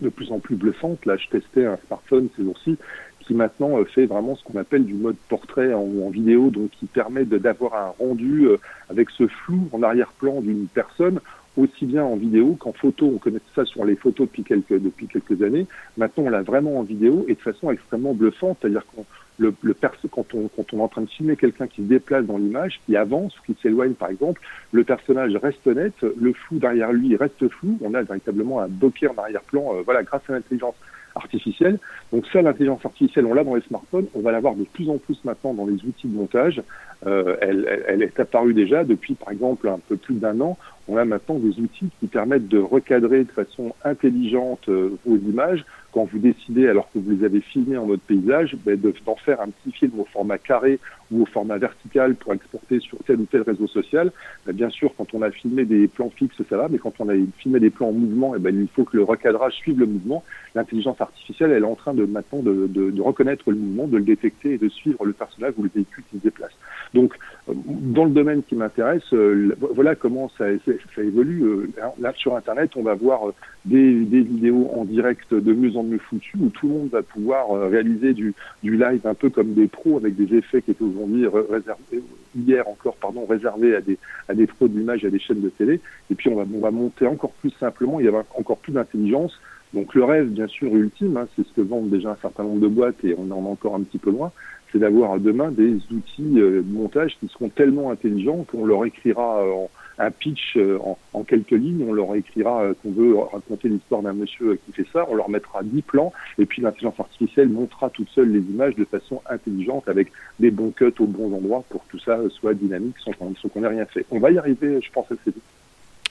de 0.00 0.08
plus 0.08 0.30
en 0.32 0.38
plus 0.38 0.56
bluffantes. 0.56 1.04
Là, 1.06 1.16
je 1.16 1.28
testais 1.28 1.66
un 1.66 1.78
smartphone 1.86 2.28
ces 2.36 2.44
jours-ci 2.44 2.76
qui 3.20 3.32
maintenant 3.32 3.82
fait 3.86 4.04
vraiment 4.04 4.36
ce 4.36 4.44
qu'on 4.44 4.58
appelle 4.58 4.84
du 4.84 4.92
mode 4.92 5.16
portrait 5.30 5.72
en, 5.72 5.80
en 5.80 6.10
vidéo, 6.10 6.50
donc 6.50 6.70
qui 6.72 6.84
permet 6.84 7.24
d'avoir 7.24 7.74
un 7.74 7.94
rendu 7.98 8.46
avec 8.90 9.08
ce 9.10 9.26
flou 9.26 9.68
en 9.72 9.82
arrière-plan 9.82 10.42
d'une 10.42 10.66
personne 10.66 11.20
aussi 11.56 11.86
bien 11.86 12.04
en 12.04 12.16
vidéo 12.16 12.56
qu'en 12.58 12.72
photo. 12.72 13.10
On 13.14 13.18
connaît 13.18 13.40
ça 13.54 13.64
sur 13.64 13.84
les 13.84 13.96
photos 13.96 14.26
depuis 14.26 14.42
quelques, 14.42 14.80
depuis 14.80 15.06
quelques 15.06 15.42
années. 15.42 15.66
Maintenant, 15.96 16.24
on 16.24 16.30
l'a 16.30 16.42
vraiment 16.42 16.78
en 16.78 16.82
vidéo 16.82 17.24
et 17.28 17.34
de 17.34 17.40
façon 17.40 17.70
extrêmement 17.70 18.14
bluffante, 18.14 18.58
c'est-à-dire 18.60 18.84
qu'on 18.86 19.04
le, 19.38 19.54
le 19.62 19.74
quand, 20.10 20.34
on, 20.34 20.48
quand 20.48 20.72
on 20.72 20.78
est 20.78 20.82
en 20.82 20.88
train 20.88 21.02
de 21.02 21.08
filmer 21.08 21.36
quelqu'un 21.36 21.66
qui 21.66 21.82
se 21.82 21.86
déplace 21.86 22.24
dans 22.24 22.38
l'image, 22.38 22.80
qui 22.86 22.96
avance 22.96 23.36
ou 23.38 23.42
qui 23.52 23.56
s'éloigne 23.60 23.94
par 23.94 24.10
exemple, 24.10 24.40
le 24.72 24.84
personnage 24.84 25.34
reste 25.36 25.66
net, 25.66 25.94
le 26.02 26.32
flou 26.32 26.58
derrière 26.58 26.92
lui 26.92 27.16
reste 27.16 27.48
flou, 27.48 27.78
on 27.82 27.94
a 27.94 28.02
véritablement 28.02 28.60
un 28.60 28.68
bokeh 28.68 29.08
en 29.08 29.20
arrière-plan, 29.20 29.74
euh, 29.74 29.82
voilà, 29.84 30.02
grâce 30.02 30.22
à 30.28 30.32
l'intelligence 30.32 30.76
artificielle. 31.14 31.78
Donc 32.12 32.26
ça, 32.32 32.42
l'intelligence 32.42 32.84
artificielle, 32.84 33.26
on 33.26 33.34
l'a 33.34 33.44
dans 33.44 33.54
les 33.54 33.62
smartphones, 33.62 34.06
on 34.14 34.20
va 34.20 34.32
l'avoir 34.32 34.54
de 34.54 34.64
plus 34.64 34.88
en 34.88 34.98
plus 34.98 35.18
maintenant 35.24 35.54
dans 35.54 35.66
les 35.66 35.74
outils 35.74 36.08
de 36.08 36.16
montage. 36.16 36.62
Euh, 37.06 37.36
elle, 37.40 37.84
elle, 37.86 38.02
est 38.02 38.18
apparue 38.18 38.54
déjà 38.54 38.84
depuis, 38.84 39.14
par 39.14 39.30
exemple, 39.30 39.68
un 39.68 39.78
peu 39.88 39.96
plus 39.96 40.14
d'un 40.14 40.40
an. 40.40 40.56
On 40.88 40.96
a 40.96 41.04
maintenant 41.04 41.38
des 41.38 41.58
outils 41.60 41.88
qui 42.00 42.06
permettent 42.06 42.48
de 42.48 42.58
recadrer 42.58 43.24
de 43.24 43.30
façon 43.30 43.74
intelligente 43.84 44.68
euh, 44.68 44.96
vos 45.06 45.16
images 45.16 45.64
quand 45.94 46.08
vous 46.12 46.18
décidez, 46.18 46.66
alors 46.66 46.90
que 46.92 46.98
vous 46.98 47.12
les 47.12 47.24
avez 47.24 47.40
filmées 47.40 47.76
en 47.76 47.86
mode 47.86 48.00
paysage, 48.00 48.56
ben, 48.66 48.76
d'en 49.06 49.14
faire 49.14 49.40
un 49.40 49.50
petit 49.50 49.70
film 49.70 49.92
au 50.00 50.04
format 50.04 50.38
carré 50.38 50.80
ou 51.12 51.22
au 51.22 51.26
format 51.26 51.56
vertical 51.56 52.16
pour 52.16 52.34
exporter 52.34 52.80
sur 52.80 52.98
tel 53.06 53.20
ou 53.20 53.26
tel 53.26 53.42
réseau 53.42 53.68
social. 53.68 54.10
Ben, 54.44 54.52
bien 54.52 54.70
sûr, 54.70 54.92
quand 54.98 55.14
on 55.14 55.22
a 55.22 55.30
filmé 55.30 55.64
des 55.64 55.86
plans 55.86 56.10
fixes, 56.10 56.42
ça 56.50 56.56
va, 56.56 56.68
mais 56.68 56.78
quand 56.78 56.94
on 56.98 57.08
a 57.08 57.14
filmé 57.38 57.60
des 57.60 57.70
plans 57.70 57.90
en 57.90 57.92
mouvement, 57.92 58.34
eh 58.34 58.40
ben, 58.40 58.60
il 58.60 58.66
faut 58.66 58.82
que 58.82 58.96
le 58.96 59.04
recadrage 59.04 59.54
suive 59.54 59.78
le 59.78 59.86
mouvement. 59.86 60.24
L'intelligence 60.56 61.00
artificielle, 61.00 61.52
elle 61.52 61.62
est 61.62 61.66
en 61.66 61.76
train 61.76 61.94
de 61.94 62.04
maintenant 62.06 62.40
de, 62.42 63.00
reconnaître 63.00 63.52
le 63.52 63.56
mouvement, 63.56 63.86
de 63.86 63.98
le 63.98 64.04
détecter 64.04 64.54
et 64.54 64.58
de 64.58 64.68
suivre 64.68 65.04
le 65.04 65.12
personnage 65.12 65.54
ou 65.58 65.62
le 65.62 65.70
véhicule 65.72 66.02
qui 66.10 66.18
se 66.18 66.22
déplace. 66.24 66.52
Donc, 66.92 67.14
euh, 67.48 67.52
dans 67.66 68.04
le 68.04 68.10
domaine 68.10 68.42
qui 68.42 68.56
m'intéresse, 68.56 69.12
euh, 69.12 69.54
voilà 69.74 69.94
comment 69.94 70.28
ça, 70.36 70.46
ça 70.94 71.02
évolue. 71.02 71.42
Euh, 71.42 71.68
là, 71.98 72.12
sur 72.16 72.36
Internet, 72.36 72.70
on 72.76 72.82
va 72.82 72.94
voir 72.94 73.20
des, 73.64 74.00
des, 74.00 74.20
vidéos 74.20 74.70
en 74.74 74.84
direct 74.84 75.32
de 75.32 75.52
mieux 75.52 75.76
en 75.76 75.82
mieux 75.82 75.98
foutues 75.98 76.36
où 76.40 76.48
tout 76.50 76.68
le 76.68 76.74
monde 76.74 76.88
va 76.90 77.02
pouvoir 77.02 77.70
réaliser 77.70 78.12
du, 78.12 78.34
live 78.62 79.06
un 79.06 79.14
peu 79.14 79.30
comme 79.30 79.54
des 79.54 79.66
pros 79.66 79.96
avec 79.96 80.16
des 80.16 80.36
effets 80.36 80.62
qui 80.62 80.72
étaient 80.72 80.84
aujourd'hui 80.84 81.26
réservés, 81.26 82.02
hier 82.36 82.68
encore, 82.68 82.96
pardon, 82.96 83.24
réservés 83.26 83.76
à 83.76 83.80
des, 83.80 83.98
à 84.28 84.34
des 84.34 84.46
pros 84.46 84.68
d'image, 84.68 85.04
à 85.04 85.10
des 85.10 85.18
chaînes 85.18 85.40
de 85.40 85.48
télé. 85.50 85.80
Et 86.10 86.14
puis, 86.14 86.28
on 86.28 86.36
va, 86.36 86.44
on 86.54 86.60
va 86.60 86.70
monter 86.70 87.06
encore 87.06 87.32
plus 87.32 87.52
simplement, 87.60 88.00
il 88.00 88.06
y 88.06 88.08
a 88.08 88.24
encore 88.36 88.58
plus 88.58 88.72
d'intelligence. 88.72 89.38
Donc, 89.72 89.94
le 89.94 90.04
rêve, 90.04 90.28
bien 90.28 90.46
sûr, 90.46 90.74
ultime, 90.74 91.16
hein, 91.16 91.26
c'est 91.34 91.46
ce 91.46 91.52
que 91.52 91.60
vendent 91.60 91.90
déjà 91.90 92.12
un 92.12 92.18
certain 92.22 92.44
nombre 92.44 92.60
de 92.60 92.68
boîtes 92.68 93.04
et 93.04 93.14
on 93.18 93.30
en 93.32 93.44
est 93.44 93.50
encore 93.50 93.74
un 93.74 93.82
petit 93.82 93.98
peu 93.98 94.10
loin 94.10 94.30
c'est 94.74 94.80
d'avoir 94.80 95.20
demain 95.20 95.52
des 95.52 95.76
outils 95.92 96.40
euh, 96.40 96.62
de 96.62 96.72
montage 96.72 97.16
qui 97.20 97.28
seront 97.28 97.48
tellement 97.48 97.92
intelligents 97.92 98.44
qu'on 98.50 98.66
leur 98.66 98.84
écrira 98.84 99.38
euh, 99.38 99.66
un 99.98 100.10
pitch 100.10 100.56
euh, 100.56 100.78
en, 101.12 101.22
quelques 101.22 101.50
lignes, 101.52 101.84
on 101.88 101.92
leur 101.92 102.14
écrira 102.14 102.62
qu'on 102.82 102.92
veut 102.92 103.16
raconter 103.16 103.68
l'histoire 103.68 104.02
d'un 104.02 104.12
monsieur 104.12 104.58
qui 104.66 104.72
fait 104.72 104.86
ça, 104.92 105.06
on 105.08 105.14
leur 105.14 105.28
mettra 105.28 105.62
10 105.62 105.82
plans, 105.82 106.12
et 106.38 106.46
puis 106.46 106.62
l'intelligence 106.62 106.98
artificielle 106.98 107.48
montrera 107.48 107.90
toute 107.90 108.08
seule 108.10 108.30
les 108.30 108.40
images 108.40 108.74
de 108.76 108.84
façon 108.84 109.22
intelligente 109.28 109.88
avec 109.88 110.10
des 110.40 110.50
bons 110.50 110.70
cuts 110.70 110.92
aux 110.98 111.06
bons 111.06 111.34
endroits 111.34 111.64
pour 111.68 111.84
que 111.84 111.90
tout 111.92 112.00
ça 112.00 112.18
soit 112.30 112.54
dynamique 112.54 112.96
sans, 113.04 113.12
qu'on 113.12 113.60
n'ait 113.60 113.68
rien 113.68 113.86
fait. 113.86 114.04
On 114.10 114.18
va 114.18 114.30
y 114.30 114.38
arriver, 114.38 114.80
je 114.82 114.90
pense, 114.90 115.06
assez 115.06 115.30
vite. 115.30 115.42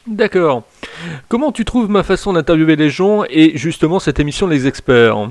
D'accord. 0.05 0.63
Comment 1.29 1.51
tu 1.51 1.63
trouves 1.63 1.89
ma 1.89 2.03
façon 2.03 2.33
d'interviewer 2.33 2.75
les 2.75 2.89
gens 2.89 3.23
et 3.29 3.57
justement 3.57 3.99
cette 3.99 4.19
émission 4.19 4.47
Les 4.47 4.67
Experts? 4.67 5.29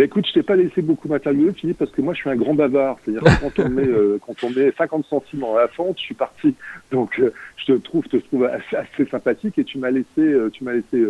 Bah, 0.00 0.06
écoute, 0.06 0.26
je 0.26 0.32
t'ai 0.32 0.42
pas 0.42 0.56
laissé 0.56 0.80
beaucoup 0.80 1.08
m'interviewer, 1.08 1.52
Philippe, 1.52 1.76
parce 1.76 1.90
que 1.90 2.00
moi, 2.00 2.14
je 2.14 2.20
suis 2.20 2.30
un 2.30 2.34
grand 2.34 2.54
bavard. 2.54 2.96
C'est-à-dire 3.04 3.22
que 3.22 3.40
quand 3.42 3.62
on 3.62 3.68
met, 3.68 3.82
euh, 3.86 4.18
quand 4.26 4.32
on 4.44 4.48
met 4.48 4.72
50 4.72 5.04
centimes 5.04 5.44
en 5.44 5.54
la 5.54 5.68
fente, 5.68 5.98
je 5.98 6.04
suis 6.04 6.14
parti. 6.14 6.54
Donc, 6.90 7.18
euh, 7.18 7.34
je 7.58 7.66
te 7.66 7.72
trouve, 7.72 8.08
te 8.08 8.16
trouve 8.16 8.46
assez, 8.46 8.76
assez, 8.76 9.04
sympathique 9.10 9.58
et 9.58 9.64
tu 9.64 9.76
m'as 9.76 9.90
laissé, 9.90 10.06
euh, 10.20 10.48
tu 10.48 10.64
m'as 10.64 10.72
laissé 10.72 11.04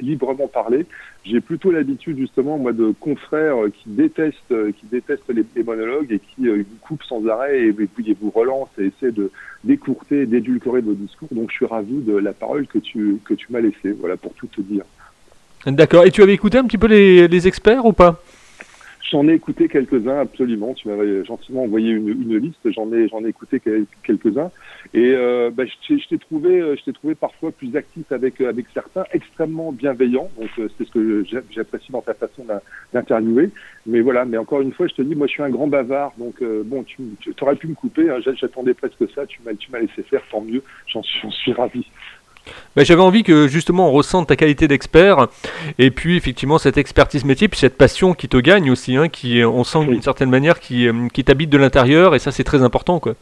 librement 0.00 0.46
parler. 0.46 0.86
J'ai 1.24 1.40
plutôt 1.40 1.72
l'habitude, 1.72 2.16
justement, 2.16 2.56
moi, 2.56 2.72
de 2.72 2.94
confrères 3.00 3.56
qui 3.72 3.88
détestent, 3.88 4.54
qui 4.78 4.86
détestent 4.86 5.32
les, 5.34 5.64
monologues 5.64 6.12
et 6.12 6.20
qui 6.20 6.46
vous 6.46 6.64
coupent 6.82 7.02
sans 7.02 7.26
arrêt 7.26 7.62
et, 7.62 7.68
et, 7.70 8.16
vous 8.20 8.30
relancent 8.30 8.78
et 8.78 8.92
essaient 8.96 9.10
de 9.10 9.32
décourter, 9.64 10.26
d'édulcorer 10.26 10.82
vos 10.82 10.94
discours. 10.94 11.30
Donc, 11.32 11.50
je 11.50 11.56
suis 11.56 11.66
ravi 11.66 11.96
de 11.96 12.16
la 12.16 12.32
parole 12.32 12.68
que 12.68 12.78
tu, 12.78 13.18
que 13.24 13.34
tu 13.34 13.50
m'as 13.50 13.60
laissée. 13.60 13.90
Voilà, 13.90 14.16
pour 14.16 14.34
tout 14.34 14.46
te 14.46 14.60
dire. 14.60 14.84
D'accord. 15.66 16.04
Et 16.04 16.10
tu 16.10 16.22
avais 16.22 16.34
écouté 16.34 16.58
un 16.58 16.64
petit 16.64 16.78
peu 16.78 16.86
les, 16.86 17.48
experts 17.48 17.86
ou 17.86 17.92
pas? 17.92 18.20
J'en 19.10 19.28
ai 19.28 19.34
écouté 19.34 19.68
quelques-uns, 19.68 20.18
absolument. 20.18 20.74
Tu 20.74 20.88
m'avais 20.88 21.24
gentiment 21.24 21.62
envoyé 21.62 21.90
une, 21.90 22.36
liste. 22.36 22.70
J'en 22.72 22.92
ai, 22.92 23.06
j'en 23.08 23.24
ai 23.24 23.28
écouté 23.28 23.60
quelques-uns. 24.02 24.50
Et 24.92 25.12
euh, 25.14 25.50
bah, 25.50 25.64
je, 25.66 26.08
t'ai 26.08 26.18
trouvé, 26.18 26.60
euh, 26.60 26.74
je 26.76 26.84
t'ai 26.84 26.92
trouvé 26.92 27.14
parfois 27.14 27.52
plus 27.52 27.76
actif 27.76 28.10
avec 28.10 28.40
euh, 28.40 28.48
avec 28.48 28.66
certains, 28.74 29.04
extrêmement 29.12 29.72
bienveillant. 29.72 30.28
Donc 30.38 30.48
c'est 30.56 30.84
ce 30.84 30.90
que 30.90 31.24
j'apprécie 31.50 31.92
dans 31.92 32.00
ta 32.00 32.14
façon 32.14 32.44
d'interviewer. 32.92 33.50
Mais 33.86 34.00
voilà. 34.00 34.24
Mais 34.24 34.38
encore 34.38 34.62
une 34.62 34.72
fois, 34.72 34.86
je 34.88 34.94
te 34.94 35.02
dis, 35.02 35.14
moi, 35.14 35.26
je 35.26 35.32
suis 35.32 35.42
un 35.42 35.50
grand 35.50 35.68
bavard. 35.68 36.12
Donc 36.18 36.42
bon, 36.64 36.82
tu, 36.82 37.02
aurais 37.40 37.56
pu 37.56 37.68
me 37.68 37.74
couper. 37.74 38.10
Hein, 38.10 38.18
J'attendais 38.20 38.74
presque 38.74 39.08
ça. 39.14 39.26
Tu 39.26 39.40
m'as, 39.44 39.54
tu 39.54 39.70
m'as 39.70 39.80
laissé 39.80 40.02
faire. 40.02 40.22
Tant 40.30 40.40
mieux. 40.40 40.62
J'en 40.88 41.02
suis, 41.02 41.30
suis 41.30 41.52
ravi. 41.52 41.86
Ben, 42.76 42.84
J'avais 42.84 43.02
envie 43.02 43.22
que 43.22 43.46
justement 43.48 43.88
on 43.88 43.92
ressente 43.92 44.28
ta 44.28 44.36
qualité 44.36 44.68
d'expert 44.68 45.28
et 45.78 45.90
puis 45.90 46.16
effectivement 46.16 46.58
cette 46.58 46.76
expertise 46.76 47.24
métier, 47.24 47.48
puis 47.48 47.58
cette 47.58 47.76
passion 47.76 48.14
qui 48.14 48.28
te 48.28 48.36
gagne 48.36 48.70
aussi, 48.70 48.96
hein, 48.96 49.08
qui 49.08 49.42
on 49.44 49.64
sent 49.64 49.86
d'une 49.86 50.02
certaine 50.02 50.30
manière 50.30 50.60
qui, 50.60 50.88
euh, 50.88 51.08
qui 51.12 51.24
t'habite 51.24 51.50
de 51.50 51.58
l'intérieur 51.58 52.14
et 52.14 52.18
ça 52.18 52.30
c'est 52.32 52.44
très 52.44 52.62
important 52.62 53.00
quoi. 53.00 53.14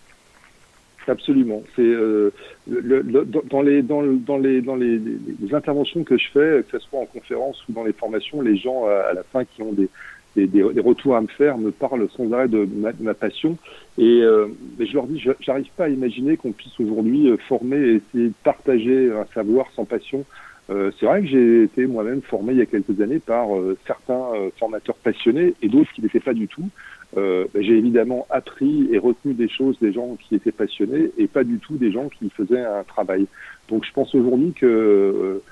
Absolument. 1.08 1.64
C'est 1.74 1.82
euh, 1.82 2.32
le, 2.70 3.00
le, 3.00 3.26
dans 3.50 3.60
les 3.60 3.82
dans, 3.82 4.02
dans 4.02 4.38
les 4.38 4.60
dans 4.62 4.76
les, 4.76 4.98
les, 4.98 5.54
interventions 5.54 6.04
que 6.04 6.16
je 6.16 6.28
fais, 6.32 6.62
que 6.62 6.78
ce 6.78 6.86
soit 6.86 7.00
en 7.00 7.06
conférence 7.06 7.60
ou 7.68 7.72
dans 7.72 7.82
les 7.82 7.92
formations, 7.92 8.40
les 8.40 8.56
gens 8.56 8.86
à 8.86 9.12
la 9.12 9.24
fin 9.24 9.44
qui 9.44 9.62
ont 9.62 9.72
des 9.72 9.88
des, 10.36 10.46
des, 10.46 10.62
retours 10.62 11.16
à 11.16 11.20
me 11.20 11.26
faire, 11.26 11.58
me 11.58 11.70
parlent 11.70 12.08
sans 12.16 12.32
arrêt 12.32 12.48
de 12.48 12.66
ma, 12.74 12.92
de 12.92 13.02
ma 13.02 13.14
passion. 13.14 13.56
Et 13.98 14.22
euh, 14.22 14.46
mais 14.78 14.86
je 14.86 14.94
leur 14.94 15.06
dis, 15.06 15.22
j'arrive 15.40 15.68
pas 15.76 15.84
à 15.84 15.88
imaginer 15.88 16.36
qu'on 16.36 16.52
puisse 16.52 16.78
aujourd'hui 16.80 17.28
euh, 17.30 17.36
former 17.48 17.76
et 17.76 17.94
essayer 17.96 18.28
de 18.28 18.34
partager 18.44 19.10
un 19.12 19.26
savoir 19.34 19.66
sans 19.74 19.84
passion. 19.84 20.24
Euh, 20.70 20.90
c'est 20.98 21.06
vrai 21.06 21.20
que 21.22 21.26
j'ai 21.26 21.64
été 21.64 21.86
moi-même 21.86 22.22
formé 22.22 22.52
il 22.52 22.58
y 22.60 22.62
a 22.62 22.66
quelques 22.66 23.00
années 23.00 23.18
par 23.18 23.54
euh, 23.56 23.76
certains 23.86 24.24
euh, 24.34 24.50
formateurs 24.58 24.94
passionnés 24.96 25.54
et 25.60 25.68
d'autres 25.68 25.92
qui 25.92 26.02
n'étaient 26.02 26.20
pas 26.20 26.34
du 26.34 26.46
tout. 26.46 26.68
euh, 27.16 27.44
ben, 27.52 27.62
j'ai 27.62 27.76
évidemment 27.76 28.26
appris 28.30 28.88
et 28.90 28.98
retenu 28.98 29.34
des 29.34 29.48
choses 29.48 29.76
des 29.80 29.92
gens 29.92 30.16
qui 30.16 30.34
étaient 30.34 30.52
passionnés 30.52 31.10
et 31.18 31.26
pas 31.26 31.44
du 31.44 31.58
tout 31.58 31.76
des 31.76 31.92
gens 31.92 32.08
qui 32.08 32.30
faisaient 32.30 32.64
un 32.64 32.84
travail. 32.84 33.26
Donc 33.68 33.84
je 33.84 33.92
pense 33.92 34.14
aujourd'hui 34.14 34.52
que 34.52 34.66
euh, 34.66 35.42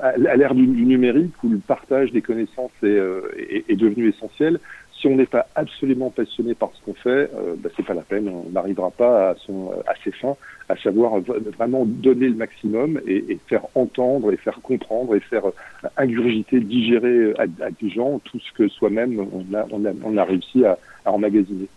à 0.00 0.16
l'ère 0.16 0.54
du, 0.54 0.66
numérique 0.66 1.34
où 1.42 1.48
le 1.48 1.58
partage 1.58 2.12
des 2.12 2.22
connaissances 2.22 2.72
est, 2.82 2.98
est, 3.38 3.64
est 3.68 3.76
devenu 3.76 4.08
essentiel, 4.08 4.58
si 5.04 5.08
on 5.08 5.16
n'est 5.16 5.26
pas 5.26 5.46
absolument 5.54 6.08
passionné 6.08 6.54
par 6.54 6.70
ce 6.72 6.82
qu'on 6.82 6.94
fait, 6.94 7.30
euh, 7.34 7.56
bah, 7.58 7.68
c'est 7.76 7.84
pas 7.84 7.92
la 7.92 8.00
peine, 8.00 8.26
on 8.26 8.48
n'arrivera 8.50 8.90
pas 8.90 9.30
à, 9.30 9.34
son, 9.34 9.70
à 9.86 9.92
ses 10.02 10.12
fins, 10.12 10.34
à 10.70 10.76
savoir 10.76 11.20
vraiment 11.20 11.84
donner 11.84 12.28
le 12.28 12.34
maximum 12.34 12.98
et, 13.06 13.38
faire 13.46 13.66
entendre 13.74 14.32
et 14.32 14.38
faire 14.38 14.60
comprendre 14.62 15.14
et 15.14 15.20
faire 15.20 15.46
euh, 15.46 15.88
ingurgiter, 15.98 16.60
digérer 16.60 17.34
à, 17.38 17.46
des 17.46 17.90
gens 17.90 18.18
tout 18.20 18.40
ce 18.40 18.52
que 18.52 18.68
soi-même 18.68 19.20
on 19.20 19.54
a, 19.54 19.66
on, 19.70 19.84
a, 19.84 19.90
on 20.04 20.16
a 20.16 20.24
réussi 20.24 20.64
à, 20.64 20.78
à 21.04 21.12
emmagasiner. 21.12 21.68